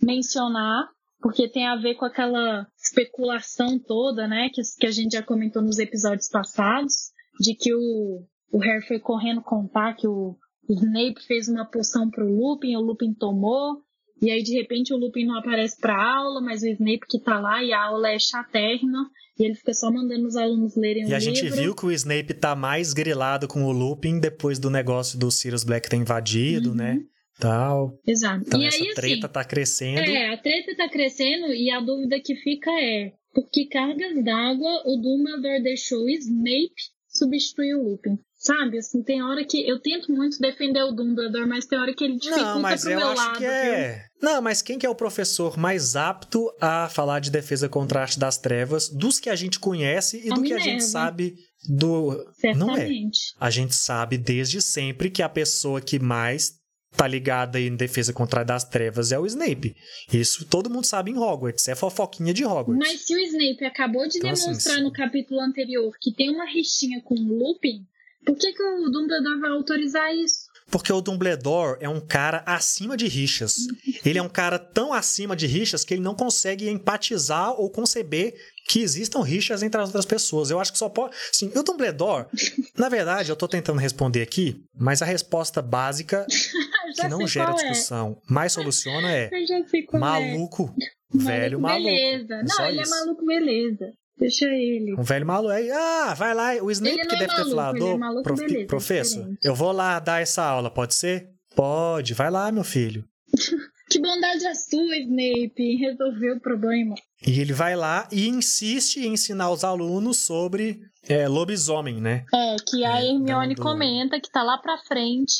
mencionar, 0.01 0.87
porque 1.19 1.47
tem 1.49 1.67
a 1.67 1.75
ver 1.75 1.95
com 1.95 2.05
aquela 2.05 2.67
especulação 2.81 3.79
toda, 3.79 4.27
né? 4.27 4.49
Que, 4.53 4.61
que 4.79 4.87
a 4.87 4.91
gente 4.91 5.13
já 5.13 5.23
comentou 5.23 5.61
nos 5.61 5.77
episódios 5.79 6.29
passados, 6.29 7.11
de 7.39 7.53
que 7.53 7.73
o, 7.73 8.23
o 8.51 8.57
Harry 8.59 8.85
foi 8.87 8.99
correndo 8.99 9.41
contar 9.41 9.93
que 9.95 10.07
o 10.07 10.37
Snape 10.69 11.21
fez 11.27 11.47
uma 11.47 11.65
poção 11.65 12.09
pro 12.09 12.25
Lupin, 12.27 12.75
o 12.75 12.81
Lupin 12.81 13.13
tomou, 13.13 13.81
e 14.21 14.31
aí, 14.31 14.41
de 14.43 14.53
repente, 14.53 14.93
o 14.93 14.97
Lupin 14.97 15.25
não 15.25 15.37
aparece 15.37 15.79
pra 15.79 15.95
aula, 15.95 16.41
mas 16.41 16.61
o 16.63 16.67
Snape 16.67 17.05
que 17.09 17.19
tá 17.21 17.39
lá 17.39 17.63
e 17.63 17.71
a 17.73 17.83
aula 17.83 18.09
é 18.09 18.17
chatérrima, 18.19 19.09
e 19.37 19.43
ele 19.43 19.55
fica 19.55 19.73
só 19.73 19.91
mandando 19.91 20.25
os 20.27 20.35
alunos 20.35 20.75
lerem 20.77 21.03
E 21.07 21.11
o 21.11 21.15
a 21.15 21.19
gente 21.19 21.41
livro. 21.43 21.57
viu 21.61 21.75
que 21.75 21.85
o 21.85 21.91
Snape 21.91 22.33
tá 22.33 22.55
mais 22.55 22.93
grilado 22.93 23.47
com 23.47 23.63
o 23.65 23.71
Lupin 23.71 24.19
depois 24.19 24.57
do 24.59 24.69
negócio 24.69 25.19
do 25.19 25.29
Sirius 25.29 25.63
Black 25.63 25.89
ter 25.89 25.97
invadido, 25.97 26.69
Uhum. 26.69 26.75
né? 26.75 26.99
Tal. 27.37 27.99
Exato. 28.07 28.45
Então 28.47 28.61
e 28.61 28.65
essa 28.65 28.77
aí, 28.81 28.93
treta 28.93 29.25
assim, 29.25 29.33
tá 29.33 29.43
crescendo. 29.43 29.99
é, 30.09 30.33
a 30.33 30.37
treta 30.37 30.73
tá 30.77 30.87
crescendo 30.89 31.47
e 31.53 31.69
a 31.69 31.81
dúvida 31.81 32.17
que 32.23 32.33
fica 32.35 32.71
é 32.71 33.11
por 33.33 33.49
que 33.51 33.65
cargas 33.67 34.23
d'água 34.23 34.83
o 34.85 34.95
Dumbledore 34.95 35.61
deixou 35.61 36.05
o 36.05 36.09
Snape 36.09 36.71
substituir 37.09 37.75
o 37.75 37.83
Lupin? 37.89 38.17
Sabe, 38.45 38.77
assim, 38.77 39.01
tem 39.01 39.23
hora 39.23 39.43
que 39.43 39.67
eu 39.67 39.79
tento 39.79 40.11
muito 40.11 40.37
defender 40.39 40.83
o 40.83 40.91
Dumbledore, 40.91 41.47
mas 41.47 41.65
tem 41.65 41.79
hora 41.79 41.91
que 41.95 42.03
ele 42.03 42.17
dificulta 42.17 42.53
Não, 42.53 42.61
mas 42.61 42.81
pro 42.81 42.91
eu 42.91 42.97
meu 42.99 43.07
acho 43.07 43.25
lado. 43.25 43.37
que 43.39 43.45
é. 43.45 44.03
Não, 44.21 44.39
mas 44.41 44.61
quem 44.61 44.77
que 44.77 44.85
é 44.85 44.89
o 44.89 44.93
professor 44.93 45.57
mais 45.57 45.95
apto 45.95 46.53
a 46.61 46.87
falar 46.89 47.19
de 47.21 47.31
defesa 47.31 47.67
contra 47.67 47.99
a 47.99 48.01
arte 48.03 48.19
das 48.19 48.37
trevas, 48.37 48.87
dos 48.89 49.19
que 49.19 49.31
a 49.31 49.35
gente 49.35 49.59
conhece 49.59 50.21
e 50.23 50.31
A 50.31 50.35
do 50.35 50.43
que 50.43 50.53
a 50.53 50.59
gente 50.59 50.83
sabe 50.83 51.33
do. 51.67 52.11
viu? 52.39 52.55
Não 52.55 52.69
é. 52.71 52.81
Certamente. 52.81 53.19
A 53.39 53.49
gente 53.49 53.73
sabe 53.73 54.15
desde 54.17 54.61
sempre 54.61 55.09
que 55.09 55.23
a 55.23 55.29
pessoa 55.29 55.81
que 55.81 55.97
mais 55.97 56.51
tá 56.95 57.07
ligada 57.07 57.59
em 57.59 57.75
defesa 57.75 58.13
contra 58.13 58.41
a 58.41 58.43
das 58.43 58.63
trevas 58.63 59.11
é 59.11 59.17
o 59.19 59.25
Snape. 59.25 59.75
Isso 60.13 60.45
todo 60.45 60.69
mundo 60.69 60.85
sabe 60.85 61.09
em 61.11 61.17
Hogwarts, 61.17 61.67
é 61.67 61.73
fofoquinha 61.75 62.33
de 62.33 62.45
Hogwarts. 62.45 62.77
Mas 62.77 63.01
se 63.05 63.15
o 63.15 63.19
Snape 63.19 63.65
acabou 63.65 64.07
de 64.07 64.19
Então, 64.19 64.29
assim, 64.29 64.45
demonstrar 64.45 64.77
sim. 64.77 64.83
no 64.83 64.91
capítulo 64.93 65.41
anterior 65.41 65.91
que 65.99 66.13
tem 66.13 66.29
uma 66.29 66.45
rixinha 66.45 67.01
com 67.01 67.15
o 67.15 67.37
Lupin, 67.39 67.85
por 68.25 68.37
que, 68.37 68.53
que 68.53 68.63
o 68.63 68.89
Dumbledore 68.89 69.39
vai 69.39 69.51
autorizar 69.51 70.13
isso? 70.15 70.45
Porque 70.69 70.91
o 70.91 70.99
Dumbledore 70.99 71.77
é 71.79 71.87
um 71.87 72.01
cara 72.01 72.43
acima 72.45 72.97
de 72.97 73.07
rixas. 73.07 73.55
Ele 74.03 74.17
é 74.17 74.21
um 74.21 74.29
cara 74.29 74.57
tão 74.57 74.93
acima 74.93 75.35
de 75.35 75.45
rixas 75.45 75.83
que 75.83 75.93
ele 75.93 76.01
não 76.01 76.15
consegue 76.15 76.69
empatizar 76.69 77.51
ou 77.59 77.69
conceber 77.69 78.35
que 78.67 78.79
existam 78.81 79.21
rixas 79.21 79.61
entre 79.61 79.79
as 79.79 79.89
outras 79.89 80.05
pessoas. 80.05 80.49
Eu 80.49 80.59
acho 80.59 80.71
que 80.71 80.77
só 80.77 80.89
pode. 80.89 81.15
Sim, 81.31 81.51
o 81.55 81.63
Dumbledore, 81.63 82.27
na 82.77 82.89
verdade, 82.89 83.29
eu 83.29 83.35
tô 83.35 83.47
tentando 83.47 83.79
responder 83.79 84.21
aqui, 84.21 84.63
mas 84.75 85.01
a 85.01 85.05
resposta 85.05 85.61
básica, 85.61 86.25
que 86.99 87.07
não 87.07 87.27
gera 87.27 87.51
qual 87.51 87.57
discussão, 87.57 88.21
mas 88.27 88.53
soluciona 88.53 89.11
é 89.11 89.15
é. 89.15 89.29
Eu 89.31 89.47
já 89.47 89.67
sei 89.67 89.83
qual 89.83 89.97
é. 89.97 90.05
maluco, 90.05 90.75
velho 91.13 91.59
maluco. 91.59 91.83
Beleza. 91.83 92.33
É 92.33 92.43
Não, 92.43 92.67
ele 92.67 92.81
isso. 92.81 92.93
é 92.93 92.97
maluco, 92.97 93.25
beleza. 93.25 93.93
Deixa 94.17 94.45
ele. 94.45 94.95
Um 94.97 95.03
velho 95.03 95.25
maluco. 95.25 95.51
Aí, 95.53 95.69
ah, 95.71 96.13
vai 96.17 96.33
lá. 96.33 96.53
O 96.63 96.71
Snape 96.71 96.95
que 96.95 97.01
é 97.01 97.05
deve 97.05 97.19
ter 97.19 97.27
maluco, 97.27 97.49
falado, 97.49 97.75
ele 97.75 97.85
é 97.85 97.93
"Ô, 97.93 97.97
maluco, 97.97 98.23
prof- 98.23 98.39
beleza, 98.39 98.61
é 98.63 98.65
professor, 98.65 99.19
diferente." 99.19 99.39
eu 99.43 99.55
vou 99.55 99.71
lá 99.71 99.99
dar 99.99 100.21
essa 100.21 100.43
aula, 100.43 100.69
pode 100.71 100.95
ser? 100.95 101.27
Pode, 101.55 102.13
vai 102.13 102.31
lá, 102.31 102.51
meu 102.51 102.63
filho. 102.63 103.03
Que 103.87 103.99
bondade 103.99 104.43
a 104.47 104.55
sua, 104.55 104.97
Snape, 104.97 105.53
em 105.59 105.77
resolver 105.77 106.31
o 106.31 106.39
problema. 106.39 106.95
E 107.25 107.39
ele 107.39 107.53
vai 107.53 107.75
lá 107.75 108.09
e 108.11 108.27
insiste 108.27 108.97
em 108.97 109.13
ensinar 109.13 109.51
os 109.51 109.63
alunos 109.63 110.17
sobre 110.25 110.79
é, 111.07 111.27
lobisomem, 111.27 112.01
né? 112.01 112.25
É, 112.33 112.55
que 112.67 112.83
a 112.83 112.99
É, 112.99 113.05
Hermione 113.05 113.53
dando- 113.53 113.61
comenta 113.63 114.19
que 114.19 114.31
tá 114.31 114.41
lá 114.41 114.57
pra 114.57 114.79
frente, 114.87 115.33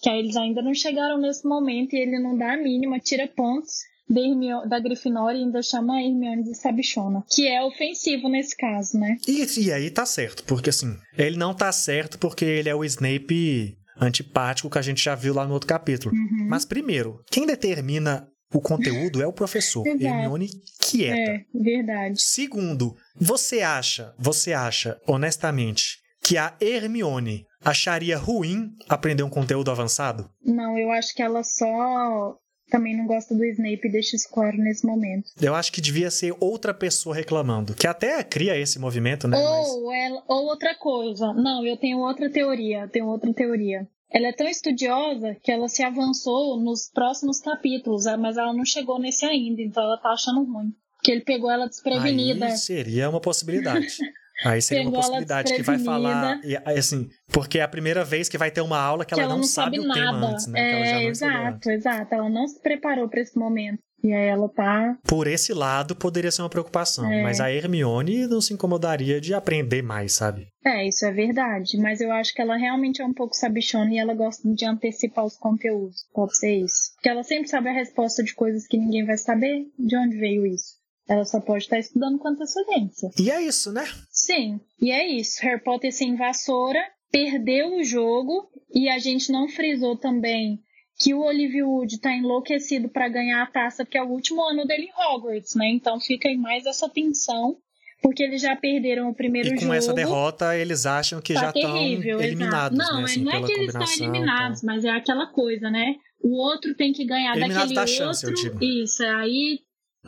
que 0.00 0.10
aí 0.10 0.18
eles 0.18 0.34
ainda 0.36 0.60
não 0.60 0.74
chegaram 0.74 1.16
nesse 1.16 1.46
momento 1.46 1.94
e 1.94 2.00
ele 2.00 2.18
não 2.18 2.36
dá 2.36 2.54
a 2.54 2.56
mínima, 2.56 2.98
tira 2.98 3.28
pontos 3.28 3.70
da, 4.12 4.20
Hermio- 4.20 4.68
da 4.68 4.78
Grifinória 4.78 5.38
e 5.38 5.42
ainda 5.42 5.62
chama 5.62 5.96
a 5.96 6.02
Hermione 6.02 6.42
de 6.44 6.54
sabichona. 6.54 7.24
Que 7.30 7.48
é 7.48 7.62
ofensivo 7.62 8.28
nesse 8.28 8.56
caso, 8.56 8.98
né? 8.98 9.16
E, 9.26 9.44
e 9.60 9.72
aí 9.72 9.90
tá 9.90 10.04
certo, 10.06 10.44
porque 10.44 10.70
assim, 10.70 10.94
ele 11.16 11.36
não 11.36 11.54
tá 11.54 11.72
certo 11.72 12.18
porque 12.18 12.44
ele 12.44 12.68
é 12.68 12.74
o 12.74 12.84
Snape 12.84 13.76
antipático 14.00 14.68
que 14.70 14.78
a 14.78 14.82
gente 14.82 15.02
já 15.02 15.14
viu 15.14 15.34
lá 15.34 15.46
no 15.46 15.54
outro 15.54 15.68
capítulo. 15.68 16.14
Uhum. 16.14 16.46
Mas 16.48 16.64
primeiro, 16.64 17.20
quem 17.30 17.46
determina 17.46 18.26
o 18.52 18.60
conteúdo 18.60 19.22
é 19.22 19.26
o 19.26 19.32
professor. 19.32 19.86
Hermione 19.86 20.48
quieta. 20.78 21.16
É, 21.32 21.44
verdade. 21.54 22.20
Segundo, 22.20 22.94
você 23.16 23.60
acha, 23.62 24.12
você 24.18 24.52
acha, 24.52 24.98
honestamente, 25.06 25.98
que 26.22 26.36
a 26.36 26.54
Hermione 26.60 27.46
acharia 27.64 28.18
ruim 28.18 28.70
aprender 28.88 29.22
um 29.22 29.30
conteúdo 29.30 29.70
avançado? 29.70 30.28
Não, 30.44 30.76
eu 30.76 30.90
acho 30.92 31.14
que 31.14 31.22
ela 31.22 31.42
só 31.42 32.36
também 32.72 32.96
não 32.96 33.06
gosta 33.06 33.34
do 33.34 33.44
Snape 33.44 33.86
e 33.86 33.92
deixa 33.92 34.16
isso 34.16 34.28
claro 34.30 34.56
nesse 34.56 34.84
momento. 34.86 35.30
Eu 35.40 35.54
acho 35.54 35.70
que 35.70 35.80
devia 35.80 36.10
ser 36.10 36.34
outra 36.40 36.72
pessoa 36.72 37.14
reclamando. 37.14 37.74
Que 37.74 37.86
até 37.86 38.24
cria 38.24 38.56
esse 38.58 38.78
movimento, 38.78 39.28
né? 39.28 39.36
Mas- 39.36 39.68
Ou, 39.68 39.92
ela, 39.92 40.24
ou 40.26 40.46
outra 40.46 40.74
coisa. 40.74 41.32
Não, 41.34 41.64
eu 41.66 41.76
tenho 41.76 41.98
outra 41.98 42.30
teoria. 42.30 42.88
Tenho 42.88 43.06
outra 43.06 43.32
teoria. 43.32 43.86
Ela 44.10 44.28
é 44.28 44.32
tão 44.32 44.48
estudiosa 44.48 45.36
que 45.42 45.50
ela 45.52 45.68
se 45.68 45.82
avançou 45.82 46.58
nos 46.60 46.90
próximos 46.92 47.40
capítulos, 47.40 48.06
ah, 48.06 48.16
mas 48.16 48.36
ela 48.36 48.52
não 48.52 48.64
chegou 48.64 48.98
nesse 48.98 49.24
ainda, 49.24 49.62
então 49.62 49.82
ela 49.82 49.96
tá 49.96 50.10
achando 50.10 50.44
ruim. 50.44 50.74
Porque 50.96 51.10
ele 51.10 51.22
pegou 51.22 51.50
ela 51.50 51.66
desprevenida. 51.66 52.46
Aí 52.46 52.56
seria 52.56 53.08
uma 53.10 53.20
possibilidade. 53.20 53.86
Aí 54.44 54.60
seria 54.62 54.82
uma 54.82 54.90
Pegou 54.90 55.00
possibilidade 55.00 55.54
que 55.54 55.62
vai 55.62 55.78
falar. 55.78 56.40
E, 56.44 56.56
assim, 56.78 57.08
porque 57.28 57.58
é 57.58 57.62
a 57.62 57.68
primeira 57.68 58.04
vez 58.04 58.28
que 58.28 58.38
vai 58.38 58.50
ter 58.50 58.60
uma 58.60 58.78
aula 58.78 59.04
que 59.04 59.14
ela, 59.14 59.28
não, 59.28 59.42
sabe, 59.42 59.78
o 59.78 59.92
tema 59.92 60.30
antes, 60.30 60.46
né? 60.46 60.60
que 60.60 60.76
ela 60.76 60.84
já 60.84 60.96
É, 60.96 61.02
não 61.02 61.10
exato, 61.10 61.70
exato. 61.70 62.14
Ela 62.14 62.30
não 62.30 62.46
se 62.46 62.60
preparou 62.60 63.08
pra 63.08 63.20
esse 63.20 63.38
momento. 63.38 63.78
E 64.04 64.12
aí 64.12 64.26
ela 64.26 64.48
tá. 64.48 64.98
Por 65.06 65.28
esse 65.28 65.54
lado, 65.54 65.94
poderia 65.94 66.30
ser 66.30 66.42
uma 66.42 66.50
preocupação. 66.50 67.10
É. 67.10 67.22
Mas 67.22 67.40
a 67.40 67.52
Hermione 67.52 68.26
não 68.26 68.40
se 68.40 68.52
incomodaria 68.52 69.20
de 69.20 69.32
aprender 69.32 69.80
mais, 69.80 70.12
sabe? 70.12 70.48
É, 70.64 70.86
isso 70.88 71.06
é 71.06 71.12
verdade. 71.12 71.78
Mas 71.78 72.00
eu 72.00 72.10
acho 72.10 72.34
que 72.34 72.42
ela 72.42 72.56
realmente 72.56 73.00
é 73.00 73.06
um 73.06 73.14
pouco 73.14 73.36
sabichona 73.36 73.92
e 73.92 73.98
ela 73.98 74.14
gosta 74.14 74.42
de 74.52 74.64
antecipar 74.64 75.24
os 75.24 75.36
conteúdos. 75.36 76.04
Pode 76.12 76.36
ser 76.36 76.56
isso. 76.56 76.92
Porque 76.96 77.08
ela 77.08 77.22
sempre 77.22 77.48
sabe 77.48 77.68
a 77.68 77.72
resposta 77.72 78.24
de 78.24 78.34
coisas 78.34 78.66
que 78.66 78.76
ninguém 78.76 79.06
vai 79.06 79.16
saber. 79.16 79.66
De 79.78 79.96
onde 79.96 80.16
veio 80.16 80.46
isso? 80.46 80.82
Ela 81.08 81.24
só 81.24 81.40
pode 81.40 81.64
estar 81.64 81.78
estudando 81.78 82.18
com 82.18 82.28
antecedência. 82.28 83.10
E 83.18 83.30
é 83.30 83.42
isso, 83.42 83.72
né? 83.72 83.84
Sim, 84.24 84.60
e 84.80 84.90
é 84.92 85.06
isso. 85.06 85.40
Harry 85.42 85.60
Potter 85.62 85.92
sem 85.92 86.14
vassoura, 86.14 86.78
perdeu 87.10 87.74
o 87.76 87.82
jogo 87.82 88.48
e 88.72 88.88
a 88.88 88.98
gente 88.98 89.32
não 89.32 89.48
frisou 89.48 89.96
também 89.96 90.60
que 90.98 91.12
o 91.12 91.24
Olivia 91.24 91.66
Wood 91.66 91.98
tá 92.00 92.14
enlouquecido 92.14 92.88
para 92.88 93.08
ganhar 93.08 93.42
a 93.42 93.46
taça, 93.46 93.84
porque 93.84 93.98
é 93.98 94.02
o 94.02 94.08
último 94.08 94.40
ano 94.42 94.64
dele 94.64 94.84
em 94.84 94.92
Hogwarts, 95.16 95.56
né? 95.56 95.68
Então 95.70 95.98
fica 95.98 96.28
aí 96.28 96.36
mais 96.36 96.66
essa 96.66 96.88
tensão, 96.88 97.56
porque 98.00 98.22
eles 98.22 98.40
já 98.40 98.54
perderam 98.54 99.10
o 99.10 99.14
primeiro 99.14 99.48
E 99.48 99.54
com 99.54 99.62
jogo. 99.62 99.74
essa 99.74 99.92
derrota, 99.92 100.56
eles 100.56 100.86
acham 100.86 101.20
que 101.20 101.34
tá 101.34 101.40
já 101.40 101.50
estão 101.50 101.76
eliminados, 101.76 102.78
exato. 102.78 102.92
Não, 102.94 102.98
né? 103.00 103.04
Assim, 103.04 103.24
não 103.24 103.32
é 103.32 103.42
que 103.42 103.52
eles 103.52 103.74
estão 103.74 104.06
eliminados, 104.06 104.62
mas 104.62 104.84
é 104.84 104.90
aquela 104.90 105.26
coisa, 105.26 105.68
né? 105.68 105.96
O 106.22 106.36
outro 106.40 106.72
tem 106.76 106.92
que 106.92 107.04
ganhar 107.04 107.36
Eliminados 107.36 107.72
daquele 107.72 107.74
da 107.74 107.80
outro. 107.80 107.96
chance, 107.96 108.24
eu 108.24 108.34
digo. 108.34 108.62
Isso, 108.62 109.02
aí 109.04 109.58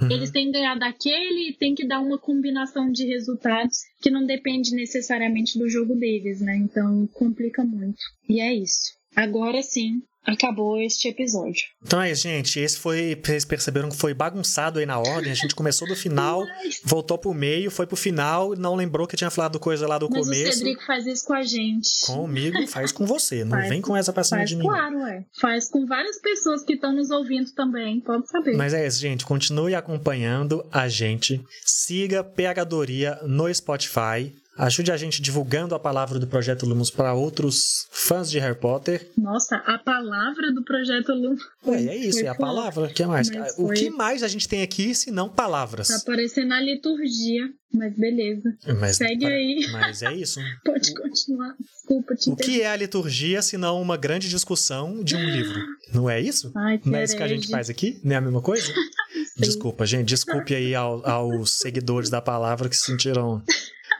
Uhum. 0.01 0.11
eles 0.11 0.31
têm 0.31 0.47
que 0.47 0.59
ganhar 0.59 0.77
daquele 0.77 1.51
e 1.51 1.57
tem 1.57 1.75
que 1.75 1.87
dar 1.87 2.01
uma 2.01 2.19
combinação 2.19 2.91
de 2.91 3.07
resultados 3.07 3.79
que 4.01 4.11
não 4.11 4.27
depende 4.27 4.75
necessariamente 4.75 5.59
do 5.59 5.69
jogo 5.69 5.95
deles, 5.95 6.41
né? 6.41 6.57
Então 6.57 7.07
complica 7.13 7.63
muito. 7.65 8.03
E 8.29 8.41
é 8.41 8.53
isso. 8.53 8.95
Agora 9.17 9.63
sim 9.63 10.03
acabou 10.27 10.81
este 10.81 11.09
episódio. 11.09 11.65
Então 11.83 12.01
é 12.01 12.11
isso, 12.11 12.23
gente. 12.23 12.59
Esse 12.59 12.79
foi. 12.79 13.15
Vocês 13.23 13.45
perceberam 13.45 13.91
que 13.91 13.97
foi 13.97 14.15
bagunçado 14.15 14.79
aí 14.79 14.87
na 14.87 14.99
ordem. 14.99 15.31
A 15.31 15.35
gente 15.35 15.55
começou 15.55 15.87
do 15.87 15.95
final, 15.95 16.43
voltou 16.83 17.19
pro 17.19 17.35
meio, 17.35 17.71
foi 17.71 17.87
pro 17.87 17.97
final, 17.97 18.57
não 18.57 18.75
lembrou 18.75 19.07
que 19.07 19.17
tinha 19.17 19.31
falado 19.31 19.61
coisa 19.61 19.87
lá 19.87 19.99
do 19.99 20.09
Mas 20.11 20.25
começo. 20.25 20.49
o 20.51 20.53
Cedrico 20.55 20.85
faz 20.87 21.07
isso 21.07 21.27
com 21.27 21.35
a 21.35 21.43
gente. 21.43 22.07
Comigo, 22.07 22.67
faz 22.67 22.91
com 22.91 23.05
você. 23.07 23.45
Não 23.45 23.51
Faz 23.59 23.69
vem 23.69 23.83
com 23.83 23.97
essa 23.97 24.13
pra 24.13 24.25
cima 24.25 24.45
de 24.45 24.57
mim. 24.57 24.65
claro, 24.65 24.99
ué. 25.03 25.25
Faz 25.41 25.69
com 25.69 25.87
várias 25.87 26.19
pessoas 26.21 26.63
que 26.65 26.73
estão 26.75 26.93
nos 26.93 27.11
ouvindo 27.11 27.53
também, 27.53 28.01
pode 28.01 28.29
saber. 28.29 28.57
Mas 28.57 28.73
é 28.73 28.87
isso, 28.87 29.01
gente. 29.01 29.25
Continue 29.27 29.75
acompanhando 29.75 30.65
a 30.73 30.89
gente. 30.89 31.41
Siga 31.65 32.25
Pegadoria 32.25 33.19
no 33.27 33.53
Spotify. 33.55 34.33
Ajude 34.57 34.93
a 34.93 34.97
gente 34.97 35.21
divulgando 35.21 35.75
a 35.75 35.81
palavra 35.81 36.19
do 36.19 36.27
Projeto 36.29 36.65
Lumos 36.65 36.91
para 36.91 37.13
outros 37.13 37.87
fãs 37.91 38.31
de 38.31 38.39
Harry 38.39 38.55
Potter. 38.59 39.11
Nossa, 39.19 39.57
a 39.57 39.79
palavra 39.79 40.53
do 40.53 40.63
Projeto 40.65 41.13
Lu. 41.13 41.35
Ué, 41.67 41.87
é 41.87 41.97
isso, 41.97 42.19
foi 42.21 42.27
é 42.29 42.31
a 42.31 42.35
foda. 42.35 42.47
palavra. 42.47 42.85
O 42.85 42.93
que 42.95 43.05
mais? 43.05 43.31
Mas 43.31 43.53
O 43.59 43.67
foi- 43.67 43.77
que 43.77 43.91
mais 43.91 44.23
a 44.23 44.29
gente 44.29 44.49
tem 44.49 44.63
aqui 44.63 44.95
se 44.95 45.11
não 45.11 45.29
palavras? 45.29 45.89
Tá 45.89 46.01
parecendo 46.07 46.55
a 46.55 46.61
liturgia, 46.61 47.43
mas 47.73 47.97
beleza. 47.97 48.57
Mas, 48.81 48.97
Segue 48.97 49.27
aí. 49.27 49.67
mas 49.73 50.03
é 50.03 50.13
isso. 50.15 50.39
Pode 50.65 50.95
continuar. 50.95 51.55
Desculpa 51.59 52.15
te 52.15 52.31
O 52.31 52.37
que 52.37 52.63
é 52.63 52.69
a 52.69 52.77
liturgia 52.77 53.43
se 53.43 53.57
não 53.59 53.83
uma 53.83 53.97
grande 53.97 54.29
discussão 54.29 55.03
de 55.03 55.17
um 55.17 55.25
livro? 55.31 55.61
Não 55.93 56.09
é 56.09 56.21
isso? 56.21 56.53
Ai, 56.55 56.81
Não 56.85 56.97
é 56.99 57.03
isso 57.05 57.17
que 57.17 57.23
a 57.23 57.29
gente 57.29 57.49
faz 57.49 57.69
aqui? 57.69 58.01
Não 58.05 58.13
é 58.15 58.17
a 58.19 58.21
mesma 58.21 58.41
coisa? 58.41 58.73
Desculpa, 59.37 59.85
gente. 59.85 60.07
Desculpe 60.09 60.55
aí 60.55 60.75
ao- 60.77 61.05
aos 61.05 61.59
seguidores 61.59 62.09
da 62.09 62.21
palavra 62.23 62.69
que 62.69 62.77
se 62.77 62.87
sentiram 62.87 63.43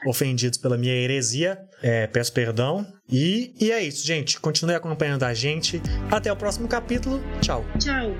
ofendidos 0.05 0.57
pela 0.57 0.77
minha 0.77 0.93
heresia. 0.93 1.59
É, 1.81 2.07
peço 2.07 2.31
perdão. 2.33 2.85
E, 3.09 3.53
e 3.59 3.71
é 3.71 3.81
isso, 3.83 4.05
gente. 4.05 4.39
Continue 4.39 4.75
acompanhando 4.75 5.23
a 5.23 5.33
gente. 5.33 5.81
Até 6.11 6.31
o 6.31 6.35
próximo 6.35 6.67
capítulo. 6.67 7.21
Tchau. 7.41 7.65
Tchau. 7.79 8.13